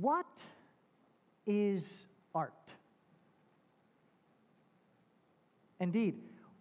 What 0.00 0.26
is 1.46 2.06
art? 2.34 2.52
Indeed, 5.80 6.14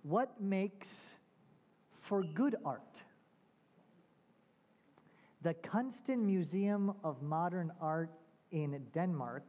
what 0.04 0.42
makes 0.42 0.88
for 2.02 2.24
good 2.24 2.56
art? 2.66 2.82
The 5.44 5.54
Kunsten 5.56 6.26
Museum 6.26 6.94
of 7.04 7.22
Modern 7.22 7.72
Art 7.82 8.12
in 8.52 8.80
Denmark 8.94 9.48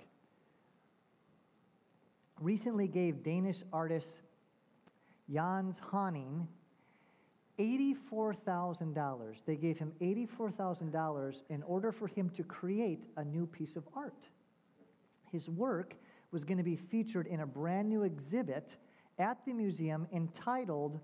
recently 2.40 2.88
gave 2.88 3.22
Danish 3.22 3.62
artist 3.72 4.22
Jens 5.32 5.76
Haaning 5.90 6.46
$84,000. 7.62 9.36
They 9.46 9.56
gave 9.56 9.78
him 9.78 9.92
$84,000 10.00 11.42
in 11.48 11.62
order 11.62 11.92
for 11.92 12.08
him 12.08 12.28
to 12.30 12.42
create 12.42 13.04
a 13.16 13.24
new 13.24 13.46
piece 13.46 13.76
of 13.76 13.84
art. 13.94 14.26
His 15.30 15.48
work 15.48 15.94
was 16.32 16.44
going 16.44 16.58
to 16.58 16.64
be 16.64 16.76
featured 16.76 17.26
in 17.26 17.40
a 17.40 17.46
brand 17.46 17.88
new 17.88 18.02
exhibit 18.02 18.74
at 19.18 19.38
the 19.46 19.52
museum 19.52 20.08
entitled 20.12 20.98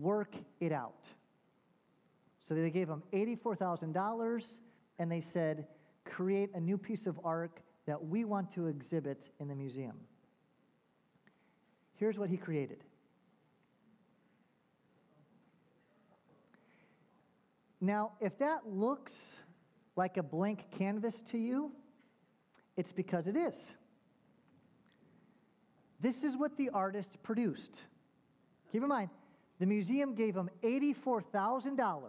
Work 0.00 0.34
It 0.60 0.72
Out. 0.72 1.06
So 2.48 2.54
they 2.54 2.70
gave 2.70 2.88
him 2.88 3.02
$84,000 3.12 4.54
and 4.98 5.10
they 5.10 5.20
said, 5.20 5.66
create 6.04 6.50
a 6.54 6.60
new 6.60 6.78
piece 6.78 7.06
of 7.06 7.18
art 7.24 7.60
that 7.86 8.02
we 8.02 8.24
want 8.24 8.52
to 8.54 8.68
exhibit 8.68 9.30
in 9.40 9.48
the 9.48 9.54
museum. 9.54 9.96
Here's 11.96 12.18
what 12.18 12.30
he 12.30 12.36
created. 12.36 12.84
Now, 17.84 18.12
if 18.18 18.38
that 18.38 18.66
looks 18.66 19.12
like 19.94 20.16
a 20.16 20.22
blank 20.22 20.64
canvas 20.78 21.16
to 21.32 21.38
you, 21.38 21.70
it's 22.78 22.92
because 22.92 23.26
it 23.26 23.36
is. 23.36 23.54
This 26.00 26.22
is 26.22 26.34
what 26.34 26.56
the 26.56 26.70
artist 26.70 27.22
produced. 27.22 27.82
Keep 28.72 28.84
in 28.84 28.88
mind, 28.88 29.10
the 29.60 29.66
museum 29.66 30.14
gave 30.14 30.34
him 30.34 30.48
$84,000, 30.62 32.00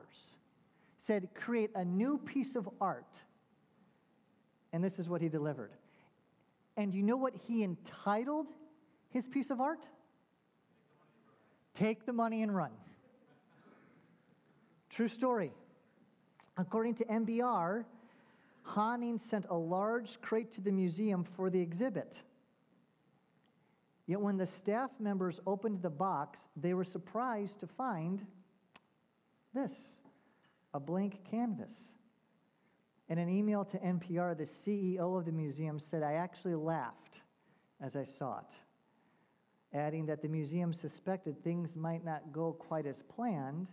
said, 0.97 1.27
create 1.35 1.71
a 1.75 1.83
new 1.83 2.19
piece 2.19 2.55
of 2.55 2.69
art. 2.79 3.13
And 4.71 4.81
this 4.81 4.97
is 4.97 5.09
what 5.09 5.21
he 5.21 5.27
delivered. 5.27 5.71
And 6.77 6.93
you 6.93 7.03
know 7.03 7.17
what 7.17 7.33
he 7.49 7.63
entitled 7.65 8.47
his 9.09 9.27
piece 9.27 9.49
of 9.49 9.59
art? 9.59 9.83
Take 11.73 12.05
the 12.05 12.13
money 12.13 12.43
and 12.43 12.55
run. 12.55 12.71
True 14.89 15.09
story. 15.09 15.51
According 16.57 16.95
to 16.95 17.05
NPR, 17.05 17.85
Haaning 18.65 19.19
sent 19.19 19.45
a 19.49 19.55
large 19.55 20.19
crate 20.21 20.53
to 20.53 20.61
the 20.61 20.71
museum 20.71 21.23
for 21.23 21.49
the 21.49 21.59
exhibit. 21.59 22.19
Yet 24.07 24.21
when 24.21 24.37
the 24.37 24.47
staff 24.47 24.91
members 24.99 25.39
opened 25.45 25.81
the 25.81 25.89
box, 25.89 26.39
they 26.55 26.73
were 26.73 26.83
surprised 26.83 27.59
to 27.59 27.67
find 27.67 28.25
this 29.53 29.73
a 30.73 30.79
blank 30.79 31.19
canvas. 31.29 31.71
In 33.09 33.17
an 33.17 33.29
email 33.29 33.65
to 33.65 33.77
NPR, 33.77 34.37
the 34.37 34.45
CEO 34.45 35.17
of 35.17 35.25
the 35.25 35.31
museum 35.31 35.79
said, 35.79 36.03
I 36.03 36.13
actually 36.13 36.55
laughed 36.55 37.21
as 37.81 37.95
I 37.95 38.03
saw 38.03 38.39
it, 38.39 39.77
adding 39.77 40.05
that 40.05 40.21
the 40.21 40.27
museum 40.27 40.73
suspected 40.73 41.43
things 41.43 41.75
might 41.75 42.05
not 42.05 42.31
go 42.31 42.53
quite 42.53 42.85
as 42.85 43.03
planned 43.03 43.67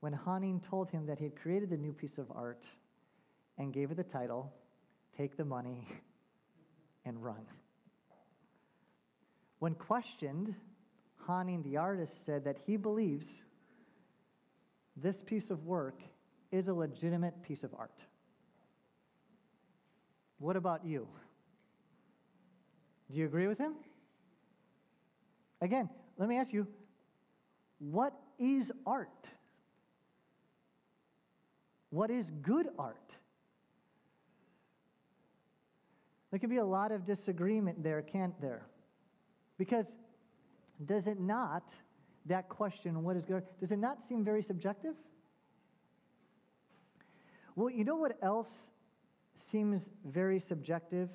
when 0.00 0.12
Haaning 0.12 0.62
told 0.68 0.90
him 0.90 1.06
that 1.06 1.18
he 1.18 1.24
had 1.24 1.36
created 1.36 1.70
the 1.70 1.76
new 1.76 1.92
piece 1.92 2.18
of 2.18 2.26
art 2.34 2.62
and 3.58 3.72
gave 3.72 3.90
it 3.90 3.96
the 3.96 4.04
title, 4.04 4.52
Take 5.16 5.36
the 5.36 5.44
Money 5.44 5.86
and 7.04 7.22
Run. 7.22 7.46
When 9.58 9.74
questioned, 9.74 10.54
Haaning, 11.26 11.64
the 11.64 11.78
artist, 11.78 12.12
said 12.26 12.44
that 12.44 12.56
he 12.66 12.76
believes 12.76 13.26
this 14.96 15.16
piece 15.24 15.50
of 15.50 15.64
work 15.64 16.00
is 16.52 16.68
a 16.68 16.74
legitimate 16.74 17.42
piece 17.42 17.62
of 17.62 17.74
art. 17.76 17.98
What 20.38 20.56
about 20.56 20.84
you? 20.84 21.08
Do 23.10 23.18
you 23.18 23.26
agree 23.26 23.46
with 23.46 23.58
him? 23.58 23.74
Again, 25.60 25.88
let 26.18 26.28
me 26.28 26.36
ask 26.36 26.52
you 26.52 26.66
what 27.78 28.14
is 28.38 28.70
art? 28.86 29.08
What 31.90 32.10
is 32.10 32.30
good 32.42 32.68
art? 32.78 33.12
There 36.30 36.38
can 36.38 36.50
be 36.50 36.56
a 36.56 36.64
lot 36.64 36.92
of 36.92 37.04
disagreement 37.06 37.82
there, 37.82 38.02
can't 38.02 38.38
there? 38.40 38.66
Because 39.58 39.86
does 40.84 41.06
it 41.06 41.18
not, 41.18 41.62
that 42.26 42.48
question, 42.48 43.02
what 43.02 43.16
is 43.16 43.24
good, 43.24 43.44
does 43.60 43.72
it 43.72 43.78
not 43.78 44.02
seem 44.02 44.24
very 44.24 44.42
subjective? 44.42 44.94
Well, 47.54 47.70
you 47.70 47.84
know 47.84 47.96
what 47.96 48.18
else 48.22 48.50
seems 49.34 49.90
very 50.04 50.40
subjective? 50.40 51.08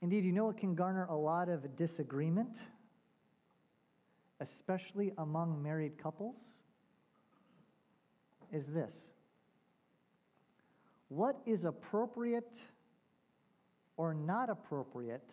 Indeed, 0.00 0.24
you 0.24 0.32
know 0.32 0.48
it 0.50 0.58
can 0.58 0.76
garner 0.76 1.06
a 1.06 1.16
lot 1.16 1.48
of 1.48 1.74
disagreement, 1.74 2.56
especially 4.40 5.12
among 5.18 5.60
married 5.60 5.98
couples? 6.00 6.36
Is 8.52 8.66
this 8.66 8.92
What 11.08 11.36
is 11.46 11.64
appropriate 11.64 12.56
or 13.96 14.14
not 14.14 14.50
appropriate 14.50 15.28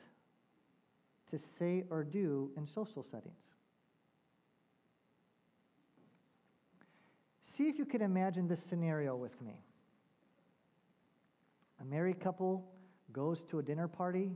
to 1.31 1.39
say 1.59 1.83
or 1.89 2.03
do 2.03 2.51
in 2.57 2.67
social 2.67 3.03
settings? 3.03 3.41
See 7.55 7.69
if 7.69 7.77
you 7.77 7.85
can 7.85 8.01
imagine 8.01 8.47
this 8.47 8.61
scenario 8.63 9.15
with 9.15 9.41
me. 9.41 9.61
A 11.79 11.85
married 11.85 12.19
couple 12.19 12.65
goes 13.13 13.43
to 13.49 13.59
a 13.59 13.63
dinner 13.63 13.87
party 13.87 14.31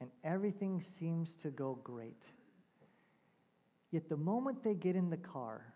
and 0.00 0.10
everything 0.22 0.82
seems 0.98 1.36
to 1.42 1.50
go 1.50 1.78
great. 1.82 2.22
Yet 3.90 4.08
the 4.08 4.16
moment 4.16 4.62
they 4.62 4.74
get 4.74 4.96
in 4.96 5.10
the 5.10 5.16
car, 5.16 5.71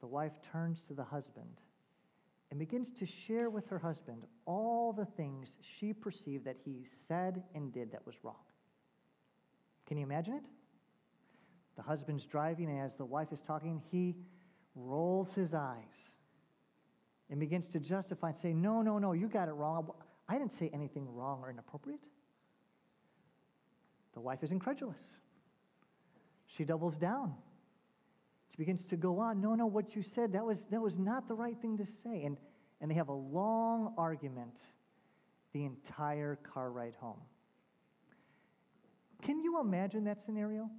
the 0.00 0.06
wife 0.06 0.32
turns 0.52 0.80
to 0.88 0.94
the 0.94 1.04
husband 1.04 1.62
and 2.50 2.58
begins 2.58 2.90
to 2.98 3.06
share 3.06 3.50
with 3.50 3.66
her 3.68 3.78
husband 3.78 4.24
all 4.44 4.92
the 4.92 5.06
things 5.16 5.56
she 5.78 5.92
perceived 5.92 6.44
that 6.44 6.56
he 6.64 6.84
said 7.08 7.42
and 7.54 7.72
did 7.72 7.92
that 7.92 8.06
was 8.06 8.14
wrong. 8.22 8.34
Can 9.86 9.98
you 9.98 10.04
imagine 10.04 10.34
it? 10.34 10.44
The 11.76 11.82
husband's 11.82 12.24
driving, 12.24 12.70
and 12.70 12.80
as 12.80 12.96
the 12.96 13.04
wife 13.04 13.28
is 13.32 13.40
talking, 13.40 13.82
he 13.90 14.14
rolls 14.74 15.32
his 15.34 15.54
eyes 15.54 15.94
and 17.30 17.40
begins 17.40 17.66
to 17.68 17.80
justify 17.80 18.28
and 18.28 18.36
say, 18.38 18.52
No, 18.52 18.82
no, 18.82 18.98
no, 18.98 19.12
you 19.12 19.28
got 19.28 19.48
it 19.48 19.52
wrong. 19.52 19.90
I 20.28 20.38
didn't 20.38 20.58
say 20.58 20.70
anything 20.72 21.06
wrong 21.14 21.40
or 21.42 21.50
inappropriate. 21.50 22.00
The 24.14 24.20
wife 24.20 24.42
is 24.42 24.50
incredulous. 24.50 25.00
She 26.56 26.64
doubles 26.64 26.96
down. 26.96 27.34
She 28.50 28.56
begins 28.56 28.84
to 28.86 28.96
go 28.96 29.18
on, 29.18 29.40
No, 29.40 29.54
no, 29.54 29.66
what 29.66 29.94
you 29.96 30.02
said, 30.02 30.32
that 30.32 30.44
was, 30.44 30.58
that 30.70 30.80
was 30.80 30.98
not 30.98 31.28
the 31.28 31.34
right 31.34 31.56
thing 31.60 31.76
to 31.78 31.86
say. 31.86 32.24
And, 32.24 32.36
and 32.80 32.90
they 32.90 32.94
have 32.94 33.08
a 33.08 33.12
long 33.12 33.94
argument 33.98 34.54
the 35.52 35.64
entire 35.64 36.36
car 36.36 36.70
ride 36.70 36.94
home. 37.00 37.20
Can 39.22 39.40
you 39.40 39.58
imagine 39.60 40.04
that 40.04 40.20
scenario? 40.20 40.70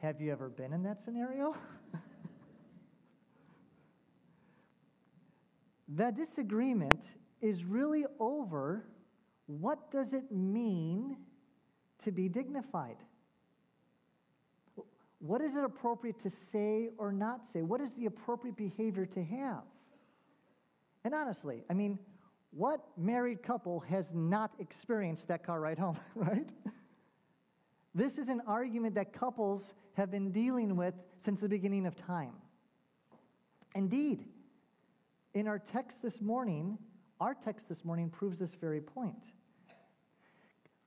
Have 0.00 0.20
you 0.20 0.32
ever 0.32 0.48
been 0.48 0.72
in 0.72 0.82
that 0.84 0.98
scenario? 0.98 1.54
that 5.88 6.16
disagreement 6.16 7.04
is 7.40 7.64
really 7.64 8.04
over 8.18 8.86
what 9.46 9.90
does 9.90 10.12
it 10.12 10.32
mean 10.32 11.16
to 12.04 12.10
be 12.10 12.28
dignified? 12.28 12.96
What 15.22 15.40
is 15.40 15.54
it 15.54 15.62
appropriate 15.62 16.20
to 16.24 16.30
say 16.30 16.88
or 16.98 17.12
not 17.12 17.46
say? 17.52 17.62
What 17.62 17.80
is 17.80 17.92
the 17.92 18.06
appropriate 18.06 18.56
behavior 18.56 19.06
to 19.06 19.22
have? 19.22 19.62
And 21.04 21.14
honestly, 21.14 21.62
I 21.70 21.74
mean, 21.74 21.96
what 22.50 22.80
married 22.98 23.40
couple 23.40 23.78
has 23.80 24.10
not 24.12 24.50
experienced 24.58 25.28
that 25.28 25.46
car 25.46 25.60
ride 25.60 25.78
home, 25.78 25.96
right? 26.16 26.52
This 27.94 28.18
is 28.18 28.28
an 28.30 28.42
argument 28.48 28.96
that 28.96 29.12
couples 29.12 29.74
have 29.94 30.10
been 30.10 30.32
dealing 30.32 30.74
with 30.74 30.94
since 31.24 31.40
the 31.40 31.48
beginning 31.48 31.86
of 31.86 31.94
time. 31.94 32.32
Indeed, 33.76 34.24
in 35.34 35.46
our 35.46 35.60
text 35.60 36.02
this 36.02 36.20
morning, 36.20 36.78
our 37.20 37.34
text 37.34 37.68
this 37.68 37.84
morning 37.84 38.10
proves 38.10 38.40
this 38.40 38.54
very 38.54 38.80
point. 38.80 39.22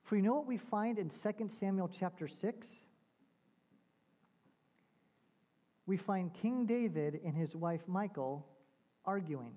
For 0.02 0.16
you 0.16 0.22
know 0.22 0.34
what 0.34 0.46
we 0.46 0.58
find 0.58 0.98
in 0.98 1.08
2 1.08 1.48
Samuel 1.48 1.88
chapter 1.88 2.28
6? 2.28 2.68
We 5.86 5.96
find 5.96 6.32
King 6.34 6.66
David 6.66 7.20
and 7.24 7.36
his 7.36 7.54
wife 7.54 7.82
Michal 7.86 8.46
arguing. 9.04 9.54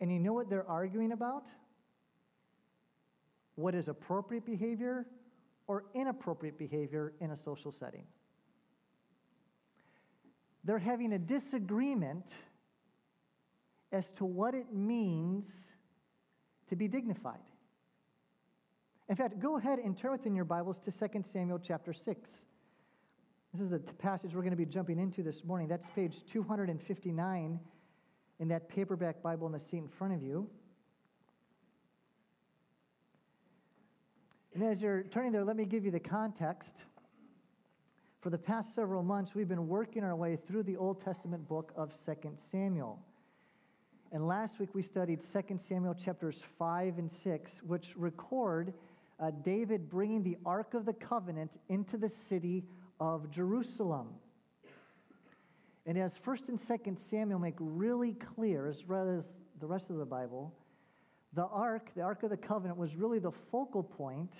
And 0.00 0.12
you 0.12 0.18
know 0.18 0.32
what 0.32 0.50
they're 0.50 0.68
arguing 0.68 1.12
about? 1.12 1.44
What 3.54 3.74
is 3.74 3.88
appropriate 3.88 4.44
behavior 4.44 5.06
or 5.68 5.84
inappropriate 5.94 6.58
behavior 6.58 7.12
in 7.20 7.30
a 7.30 7.36
social 7.36 7.70
setting. 7.70 8.04
They're 10.64 10.78
having 10.78 11.12
a 11.12 11.18
disagreement 11.18 12.32
as 13.92 14.10
to 14.12 14.24
what 14.24 14.54
it 14.54 14.72
means 14.72 15.46
to 16.68 16.76
be 16.76 16.88
dignified. 16.88 17.38
In 19.08 19.16
fact, 19.16 19.38
go 19.38 19.56
ahead 19.56 19.78
and 19.78 19.96
turn 19.96 20.12
within 20.12 20.34
your 20.34 20.44
Bibles 20.44 20.78
to 20.80 20.90
2 20.90 21.22
Samuel 21.32 21.58
chapter 21.58 21.92
6. 21.92 22.30
This 23.58 23.64
is 23.64 23.70
the 23.72 23.92
passage 23.94 24.34
we're 24.34 24.42
going 24.42 24.52
to 24.52 24.56
be 24.56 24.64
jumping 24.64 25.00
into 25.00 25.24
this 25.24 25.42
morning. 25.42 25.66
That's 25.66 25.84
page 25.96 26.18
259 26.32 27.58
in 28.38 28.48
that 28.48 28.68
paperback 28.68 29.20
Bible 29.20 29.48
in 29.48 29.52
the 29.52 29.58
seat 29.58 29.78
in 29.78 29.88
front 29.88 30.14
of 30.14 30.22
you. 30.22 30.48
And 34.54 34.62
as 34.62 34.80
you're 34.80 35.02
turning 35.02 35.32
there, 35.32 35.42
let 35.42 35.56
me 35.56 35.64
give 35.64 35.84
you 35.84 35.90
the 35.90 35.98
context. 35.98 36.70
For 38.20 38.30
the 38.30 38.38
past 38.38 38.76
several 38.76 39.02
months, 39.02 39.34
we've 39.34 39.48
been 39.48 39.66
working 39.66 40.04
our 40.04 40.14
way 40.14 40.38
through 40.46 40.62
the 40.62 40.76
Old 40.76 41.02
Testament 41.02 41.48
book 41.48 41.72
of 41.74 41.92
2 42.06 42.14
Samuel. 42.52 43.00
And 44.12 44.28
last 44.28 44.60
week 44.60 44.72
we 44.72 44.82
studied 44.82 45.18
2 45.32 45.58
Samuel 45.68 45.94
chapters 45.94 46.36
5 46.60 46.98
and 46.98 47.10
6, 47.10 47.50
which 47.66 47.88
record 47.96 48.72
uh, 49.18 49.32
David 49.42 49.90
bringing 49.90 50.22
the 50.22 50.38
Ark 50.46 50.74
of 50.74 50.86
the 50.86 50.92
Covenant 50.92 51.50
into 51.68 51.96
the 51.96 52.08
city 52.08 52.62
of 53.00 53.30
Jerusalem. 53.30 54.08
And 55.86 55.96
as 55.96 56.12
1st 56.26 56.48
and 56.48 56.58
2nd 56.58 56.98
Samuel 56.98 57.38
make 57.38 57.54
really 57.58 58.12
clear, 58.12 58.66
as 58.66 58.84
well 58.86 59.08
as 59.08 59.24
the 59.60 59.66
rest 59.66 59.90
of 59.90 59.96
the 59.96 60.04
Bible, 60.04 60.54
the 61.32 61.46
Ark, 61.46 61.90
the 61.94 62.02
Ark 62.02 62.22
of 62.22 62.30
the 62.30 62.36
Covenant, 62.36 62.78
was 62.78 62.94
really 62.94 63.18
the 63.18 63.32
focal 63.50 63.82
point 63.82 64.32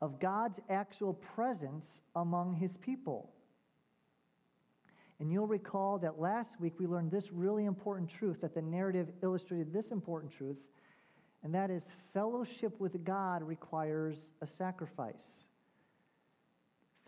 of 0.00 0.20
God's 0.20 0.60
actual 0.68 1.14
presence 1.14 2.02
among 2.14 2.54
his 2.54 2.76
people. 2.76 3.32
And 5.20 5.32
you'll 5.32 5.48
recall 5.48 5.98
that 5.98 6.20
last 6.20 6.50
week 6.60 6.74
we 6.78 6.86
learned 6.86 7.10
this 7.10 7.32
really 7.32 7.64
important 7.64 8.08
truth, 8.08 8.40
that 8.40 8.54
the 8.54 8.62
narrative 8.62 9.08
illustrated 9.22 9.72
this 9.72 9.90
important 9.90 10.32
truth 10.32 10.58
and 11.42 11.54
that 11.54 11.70
is 11.70 11.84
fellowship 12.12 12.78
with 12.80 13.04
God 13.04 13.42
requires 13.42 14.32
a 14.42 14.46
sacrifice. 14.46 15.47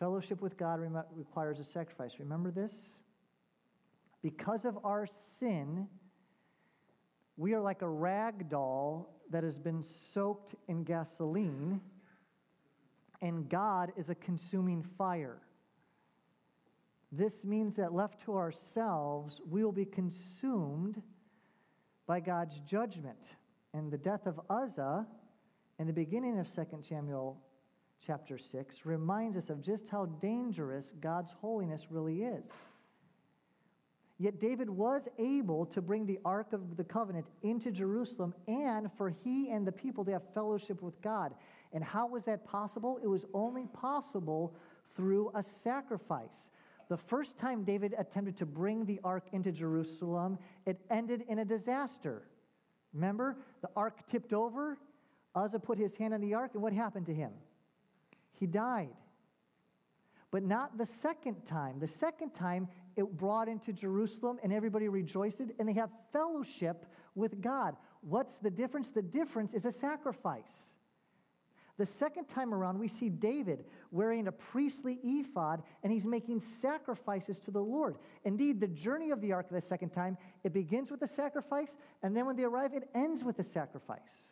Fellowship 0.00 0.40
with 0.40 0.56
God 0.56 0.80
requires 1.14 1.60
a 1.60 1.64
sacrifice. 1.64 2.12
Remember 2.18 2.50
this? 2.50 2.72
Because 4.22 4.64
of 4.64 4.78
our 4.82 5.06
sin, 5.38 5.86
we 7.36 7.52
are 7.52 7.60
like 7.60 7.82
a 7.82 7.88
rag 7.88 8.48
doll 8.48 9.14
that 9.30 9.44
has 9.44 9.58
been 9.58 9.84
soaked 10.14 10.54
in 10.68 10.84
gasoline, 10.84 11.82
and 13.20 13.48
God 13.48 13.92
is 13.98 14.08
a 14.08 14.14
consuming 14.14 14.82
fire. 14.96 15.42
This 17.12 17.44
means 17.44 17.76
that 17.76 17.92
left 17.92 18.22
to 18.24 18.36
ourselves, 18.36 19.40
we 19.48 19.62
will 19.62 19.72
be 19.72 19.84
consumed 19.84 21.02
by 22.06 22.20
God's 22.20 22.58
judgment. 22.66 23.18
And 23.74 23.90
the 23.90 23.98
death 23.98 24.26
of 24.26 24.40
Uzzah 24.48 25.06
in 25.78 25.86
the 25.86 25.92
beginning 25.92 26.38
of 26.38 26.46
2 26.54 26.64
Samuel 26.88 27.38
chapter 28.06 28.38
6 28.38 28.76
reminds 28.84 29.36
us 29.36 29.50
of 29.50 29.62
just 29.62 29.88
how 29.88 30.06
dangerous 30.06 30.92
God's 31.00 31.30
holiness 31.40 31.86
really 31.90 32.22
is. 32.22 32.46
Yet 34.18 34.38
David 34.38 34.68
was 34.68 35.08
able 35.18 35.64
to 35.66 35.80
bring 35.80 36.04
the 36.04 36.18
Ark 36.24 36.52
of 36.52 36.76
the 36.76 36.84
Covenant 36.84 37.26
into 37.42 37.70
Jerusalem 37.70 38.34
and 38.46 38.90
for 38.98 39.14
he 39.24 39.50
and 39.50 39.66
the 39.66 39.72
people 39.72 40.04
to 40.04 40.12
have 40.12 40.22
fellowship 40.34 40.82
with 40.82 41.00
God. 41.00 41.32
And 41.72 41.82
how 41.82 42.06
was 42.06 42.24
that 42.24 42.44
possible? 42.44 42.98
It 43.02 43.06
was 43.06 43.24
only 43.32 43.66
possible 43.66 44.54
through 44.94 45.30
a 45.34 45.42
sacrifice. 45.42 46.50
The 46.88 46.98
first 46.98 47.38
time 47.38 47.64
David 47.64 47.94
attempted 47.96 48.36
to 48.38 48.46
bring 48.46 48.84
the 48.84 49.00
ark 49.04 49.24
into 49.32 49.52
Jerusalem, 49.52 50.38
it 50.66 50.78
ended 50.90 51.24
in 51.28 51.38
a 51.38 51.44
disaster. 51.44 52.22
Remember, 52.92 53.36
the 53.62 53.70
ark 53.76 53.96
tipped 54.10 54.32
over. 54.32 54.76
Uzzah 55.34 55.60
put 55.60 55.78
his 55.78 55.94
hand 55.94 56.12
on 56.12 56.20
the 56.20 56.34
ark, 56.34 56.50
and 56.54 56.62
what 56.62 56.72
happened 56.72 57.06
to 57.06 57.14
him? 57.14 57.30
He 58.40 58.46
died. 58.46 58.88
But 60.30 60.42
not 60.42 60.78
the 60.78 60.86
second 60.86 61.46
time. 61.46 61.78
The 61.78 61.88
second 61.88 62.30
time, 62.30 62.68
it 62.96 63.04
brought 63.16 63.48
into 63.48 63.72
Jerusalem, 63.72 64.38
and 64.42 64.52
everybody 64.52 64.88
rejoiced, 64.88 65.40
and 65.40 65.68
they 65.68 65.74
have 65.74 65.90
fellowship 66.12 66.86
with 67.14 67.40
God. 67.40 67.76
What's 68.00 68.38
the 68.38 68.50
difference? 68.50 68.90
The 68.90 69.02
difference 69.02 69.52
is 69.52 69.66
a 69.66 69.72
sacrifice. 69.72 70.76
The 71.76 71.86
second 71.86 72.26
time 72.26 72.52
around, 72.52 72.78
we 72.78 72.88
see 72.88 73.08
David 73.08 73.64
wearing 73.90 74.26
a 74.26 74.32
priestly 74.32 74.98
ephod 75.02 75.62
and 75.82 75.90
he's 75.90 76.04
making 76.04 76.40
sacrifices 76.40 77.38
to 77.40 77.50
the 77.50 77.62
Lord. 77.62 77.96
Indeed, 78.22 78.60
the 78.60 78.68
journey 78.68 79.10
of 79.12 79.22
the 79.22 79.32
ark 79.32 79.46
the 79.50 79.62
second 79.62 79.88
time, 79.88 80.18
it 80.44 80.52
begins 80.52 80.90
with 80.90 81.00
a 81.00 81.08
sacrifice, 81.08 81.74
and 82.02 82.14
then 82.14 82.26
when 82.26 82.36
they 82.36 82.44
arrive, 82.44 82.74
it 82.74 82.90
ends 82.94 83.24
with 83.24 83.38
a 83.38 83.44
sacrifice. 83.44 84.29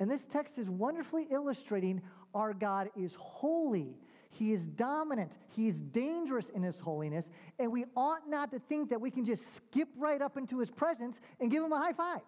And 0.00 0.10
this 0.10 0.24
text 0.26 0.58
is 0.58 0.68
wonderfully 0.68 1.26
illustrating 1.30 2.00
our 2.34 2.54
God 2.54 2.90
is 2.96 3.14
holy. 3.18 3.96
He 4.30 4.52
is 4.52 4.66
dominant. 4.66 5.32
He 5.48 5.66
is 5.66 5.80
dangerous 5.80 6.50
in 6.50 6.62
his 6.62 6.78
holiness. 6.78 7.28
And 7.58 7.72
we 7.72 7.84
ought 7.96 8.28
not 8.28 8.50
to 8.52 8.58
think 8.58 8.90
that 8.90 9.00
we 9.00 9.10
can 9.10 9.24
just 9.24 9.56
skip 9.56 9.88
right 9.96 10.22
up 10.22 10.36
into 10.36 10.58
his 10.58 10.70
presence 10.70 11.18
and 11.40 11.50
give 11.50 11.64
him 11.64 11.72
a 11.72 11.78
high 11.78 11.92
five 11.92 12.22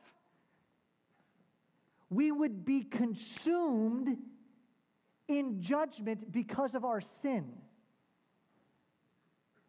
we 2.11 2.32
would 2.32 2.64
be 2.64 2.82
consumed 2.82 4.19
in 5.28 5.62
judgment 5.62 6.32
because 6.32 6.75
of 6.75 6.84
our 6.84 7.00
sin. 7.00 7.46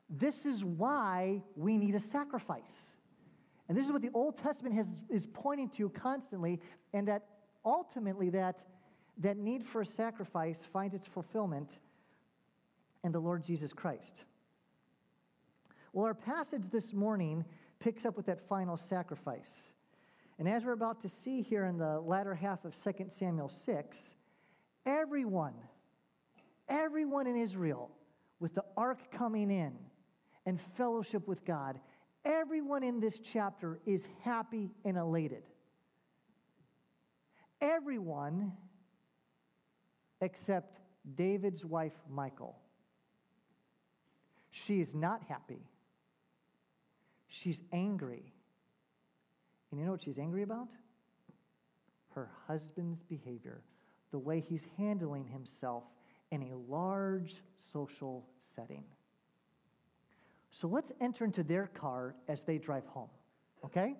This 0.09 0.45
is 0.45 0.65
why 0.65 1.43
we 1.55 1.77
need 1.77 1.95
a 1.95 1.99
sacrifice. 1.99 2.95
And 3.69 3.77
this 3.77 3.85
is 3.85 3.91
what 3.93 4.01
the 4.01 4.09
Old 4.13 4.37
Testament 4.37 4.75
has, 4.75 4.87
is 5.09 5.27
pointing 5.31 5.69
to 5.77 5.87
constantly, 5.89 6.59
and 6.93 7.07
that 7.07 7.23
ultimately 7.65 8.29
that, 8.31 8.59
that 9.17 9.37
need 9.37 9.65
for 9.65 9.81
a 9.81 9.85
sacrifice 9.85 10.59
finds 10.71 10.95
its 10.95 11.07
fulfillment 11.07 11.79
in 13.03 13.11
the 13.11 13.19
Lord 13.19 13.43
Jesus 13.43 13.73
Christ. 13.73 14.23
Well, 15.93 16.05
our 16.05 16.13
passage 16.13 16.69
this 16.71 16.93
morning 16.93 17.43
picks 17.79 18.05
up 18.05 18.15
with 18.15 18.27
that 18.27 18.47
final 18.47 18.77
sacrifice. 18.77 19.71
And 20.39 20.47
as 20.47 20.63
we're 20.63 20.71
about 20.71 21.01
to 21.01 21.09
see 21.09 21.41
here 21.41 21.65
in 21.65 21.77
the 21.77 21.99
latter 21.99 22.33
half 22.33 22.63
of 22.65 22.73
2 22.83 23.05
Samuel 23.09 23.49
6, 23.49 23.97
everyone, 24.85 25.53
everyone 26.69 27.27
in 27.27 27.35
Israel, 27.35 27.91
with 28.39 28.55
the 28.55 28.63
ark 28.75 28.99
coming 29.11 29.51
in 29.51 29.73
and 30.45 30.59
fellowship 30.77 31.27
with 31.27 31.45
God, 31.45 31.79
everyone 32.25 32.83
in 32.83 32.99
this 32.99 33.19
chapter 33.19 33.79
is 33.85 34.07
happy 34.21 34.71
and 34.85 34.97
elated. 34.97 35.43
Everyone 37.61 38.53
except 40.21 40.79
David's 41.15 41.65
wife, 41.65 41.93
Michal. 42.09 42.55
She 44.51 44.81
is 44.81 44.93
not 44.93 45.21
happy. 45.27 45.67
She's 47.27 47.61
angry. 47.71 48.33
And 49.71 49.79
you 49.79 49.85
know 49.85 49.93
what 49.93 50.03
she's 50.03 50.19
angry 50.19 50.43
about? 50.43 50.67
Her 52.13 52.29
husband's 52.47 53.01
behavior, 53.01 53.61
the 54.11 54.19
way 54.19 54.41
he's 54.41 54.65
handling 54.77 55.25
himself 55.25 55.83
in 56.31 56.43
a 56.43 56.71
large 56.71 57.35
social 57.71 58.25
setting. 58.55 58.83
So 60.51 60.67
let's 60.67 60.91
enter 60.99 61.23
into 61.23 61.43
their 61.43 61.67
car 61.67 62.15
as 62.27 62.43
they 62.43 62.57
drive 62.57 62.85
home, 62.87 63.09
okay? 63.65 63.95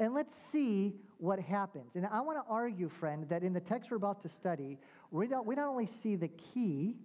And 0.00 0.14
let's 0.14 0.34
see 0.34 0.94
what 1.18 1.38
happens. 1.38 1.94
And 1.94 2.06
I 2.06 2.22
want 2.22 2.38
to 2.38 2.50
argue, 2.50 2.88
friend, 2.88 3.28
that 3.28 3.42
in 3.42 3.52
the 3.52 3.60
text 3.60 3.90
we're 3.90 3.98
about 3.98 4.22
to 4.22 4.30
study, 4.30 4.78
we 5.10 5.28
not, 5.28 5.44
we 5.44 5.54
not 5.54 5.68
only 5.68 5.86
see 5.86 6.16
the 6.16 6.28
key 6.28 6.96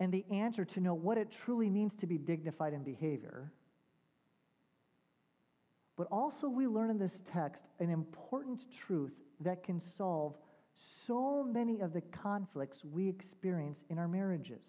and 0.00 0.12
the 0.12 0.24
answer 0.30 0.64
to 0.64 0.80
know 0.80 0.94
what 0.94 1.16
it 1.16 1.30
truly 1.30 1.70
means 1.70 1.94
to 1.96 2.06
be 2.06 2.18
dignified 2.18 2.72
in 2.72 2.82
behavior, 2.82 3.52
but 5.96 6.06
also, 6.12 6.48
we 6.48 6.68
learn 6.68 6.90
in 6.90 6.98
this 6.98 7.22
text 7.32 7.64
an 7.80 7.90
important 7.90 8.64
truth 8.86 9.14
that 9.40 9.64
can 9.64 9.80
solve 9.80 10.36
so 11.06 11.42
many 11.42 11.80
of 11.80 11.92
the 11.92 12.00
conflicts 12.00 12.84
we 12.84 13.08
experience 13.08 13.82
in 13.90 13.98
our 13.98 14.06
marriages. 14.06 14.64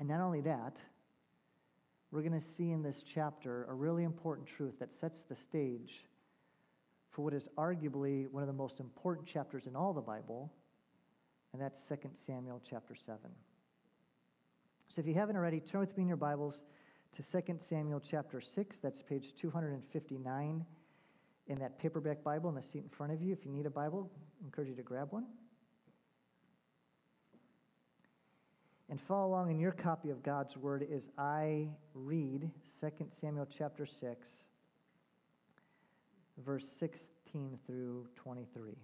And 0.00 0.08
not 0.08 0.20
only 0.20 0.40
that, 0.40 0.76
we're 2.10 2.22
going 2.22 2.40
to 2.40 2.46
see 2.56 2.70
in 2.70 2.82
this 2.82 3.02
chapter 3.02 3.66
a 3.68 3.74
really 3.74 4.04
important 4.04 4.46
truth 4.46 4.78
that 4.78 4.92
sets 4.92 5.22
the 5.28 5.34
stage 5.36 6.04
for 7.10 7.22
what 7.22 7.34
is 7.34 7.48
arguably 7.56 8.30
one 8.30 8.42
of 8.42 8.46
the 8.46 8.52
most 8.52 8.78
important 8.78 9.26
chapters 9.26 9.66
in 9.66 9.74
all 9.74 9.92
the 9.92 10.00
Bible, 10.00 10.52
and 11.52 11.60
that's 11.60 11.80
2 11.88 11.96
Samuel 12.26 12.60
chapter 12.68 12.94
7. 12.94 13.18
So 14.88 15.00
if 15.00 15.06
you 15.06 15.14
haven't 15.14 15.36
already, 15.36 15.60
turn 15.60 15.80
with 15.80 15.96
me 15.96 16.02
in 16.02 16.08
your 16.08 16.16
Bibles 16.16 16.62
to 17.16 17.22
2 17.22 17.56
Samuel 17.58 18.00
chapter 18.00 18.40
6. 18.40 18.78
That's 18.78 19.02
page 19.02 19.34
259 19.40 20.64
in 21.48 21.58
that 21.58 21.78
paperback 21.78 22.22
Bible 22.22 22.50
in 22.50 22.56
the 22.56 22.62
seat 22.62 22.82
in 22.82 22.88
front 22.88 23.12
of 23.12 23.22
you. 23.22 23.32
If 23.32 23.44
you 23.44 23.50
need 23.50 23.66
a 23.66 23.70
Bible, 23.70 24.10
I 24.40 24.44
encourage 24.44 24.68
you 24.68 24.76
to 24.76 24.82
grab 24.82 25.08
one. 25.10 25.26
And 28.88 29.00
follow 29.00 29.26
along 29.26 29.50
in 29.50 29.58
your 29.58 29.72
copy 29.72 30.10
of 30.10 30.22
God's 30.22 30.56
Word 30.56 30.86
as 30.94 31.08
I 31.18 31.68
read 31.92 32.50
2 32.80 32.90
Samuel 33.20 33.46
chapter 33.46 33.84
6, 33.84 34.28
verse 36.44 36.68
16 36.78 37.58
through 37.66 38.06
23. 38.14 38.76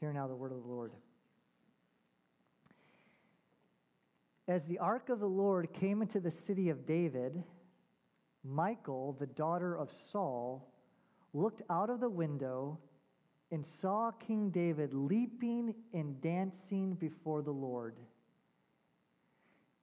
Hear 0.00 0.12
now 0.12 0.26
the 0.26 0.34
word 0.34 0.52
of 0.52 0.62
the 0.62 0.68
Lord. 0.68 0.92
As 4.48 4.64
the 4.64 4.78
ark 4.78 5.10
of 5.10 5.20
the 5.20 5.28
Lord 5.28 5.72
came 5.72 6.02
into 6.02 6.18
the 6.18 6.30
city 6.30 6.70
of 6.70 6.86
David, 6.86 7.44
Michal, 8.42 9.16
the 9.20 9.26
daughter 9.26 9.76
of 9.76 9.90
Saul, 10.10 10.72
looked 11.32 11.62
out 11.70 11.90
of 11.90 12.00
the 12.00 12.10
window 12.10 12.78
and 13.52 13.64
saw 13.66 14.10
King 14.10 14.48
David 14.48 14.94
leaping 14.94 15.74
and 15.92 16.20
dancing 16.22 16.94
before 16.94 17.42
the 17.42 17.52
Lord. 17.52 17.94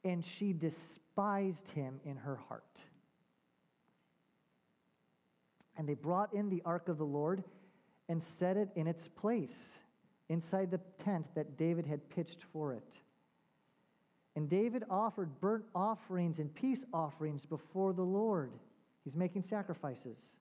And 0.03 0.25
she 0.25 0.53
despised 0.53 1.69
him 1.75 1.99
in 2.03 2.17
her 2.17 2.35
heart. 2.35 2.79
And 5.77 5.87
they 5.87 5.93
brought 5.93 6.33
in 6.33 6.49
the 6.49 6.63
ark 6.65 6.89
of 6.89 6.97
the 6.97 7.05
Lord 7.05 7.43
and 8.09 8.21
set 8.21 8.57
it 8.57 8.69
in 8.75 8.87
its 8.87 9.07
place 9.07 9.55
inside 10.29 10.71
the 10.71 10.81
tent 11.03 11.27
that 11.35 11.55
David 11.55 11.85
had 11.85 12.09
pitched 12.09 12.43
for 12.51 12.73
it. 12.73 12.95
And 14.35 14.49
David 14.49 14.83
offered 14.89 15.39
burnt 15.39 15.65
offerings 15.75 16.39
and 16.39 16.53
peace 16.53 16.85
offerings 16.91 17.45
before 17.45 17.93
the 17.93 18.01
Lord. 18.01 18.51
He's 19.03 19.15
making 19.15 19.43
sacrifices. 19.43 20.35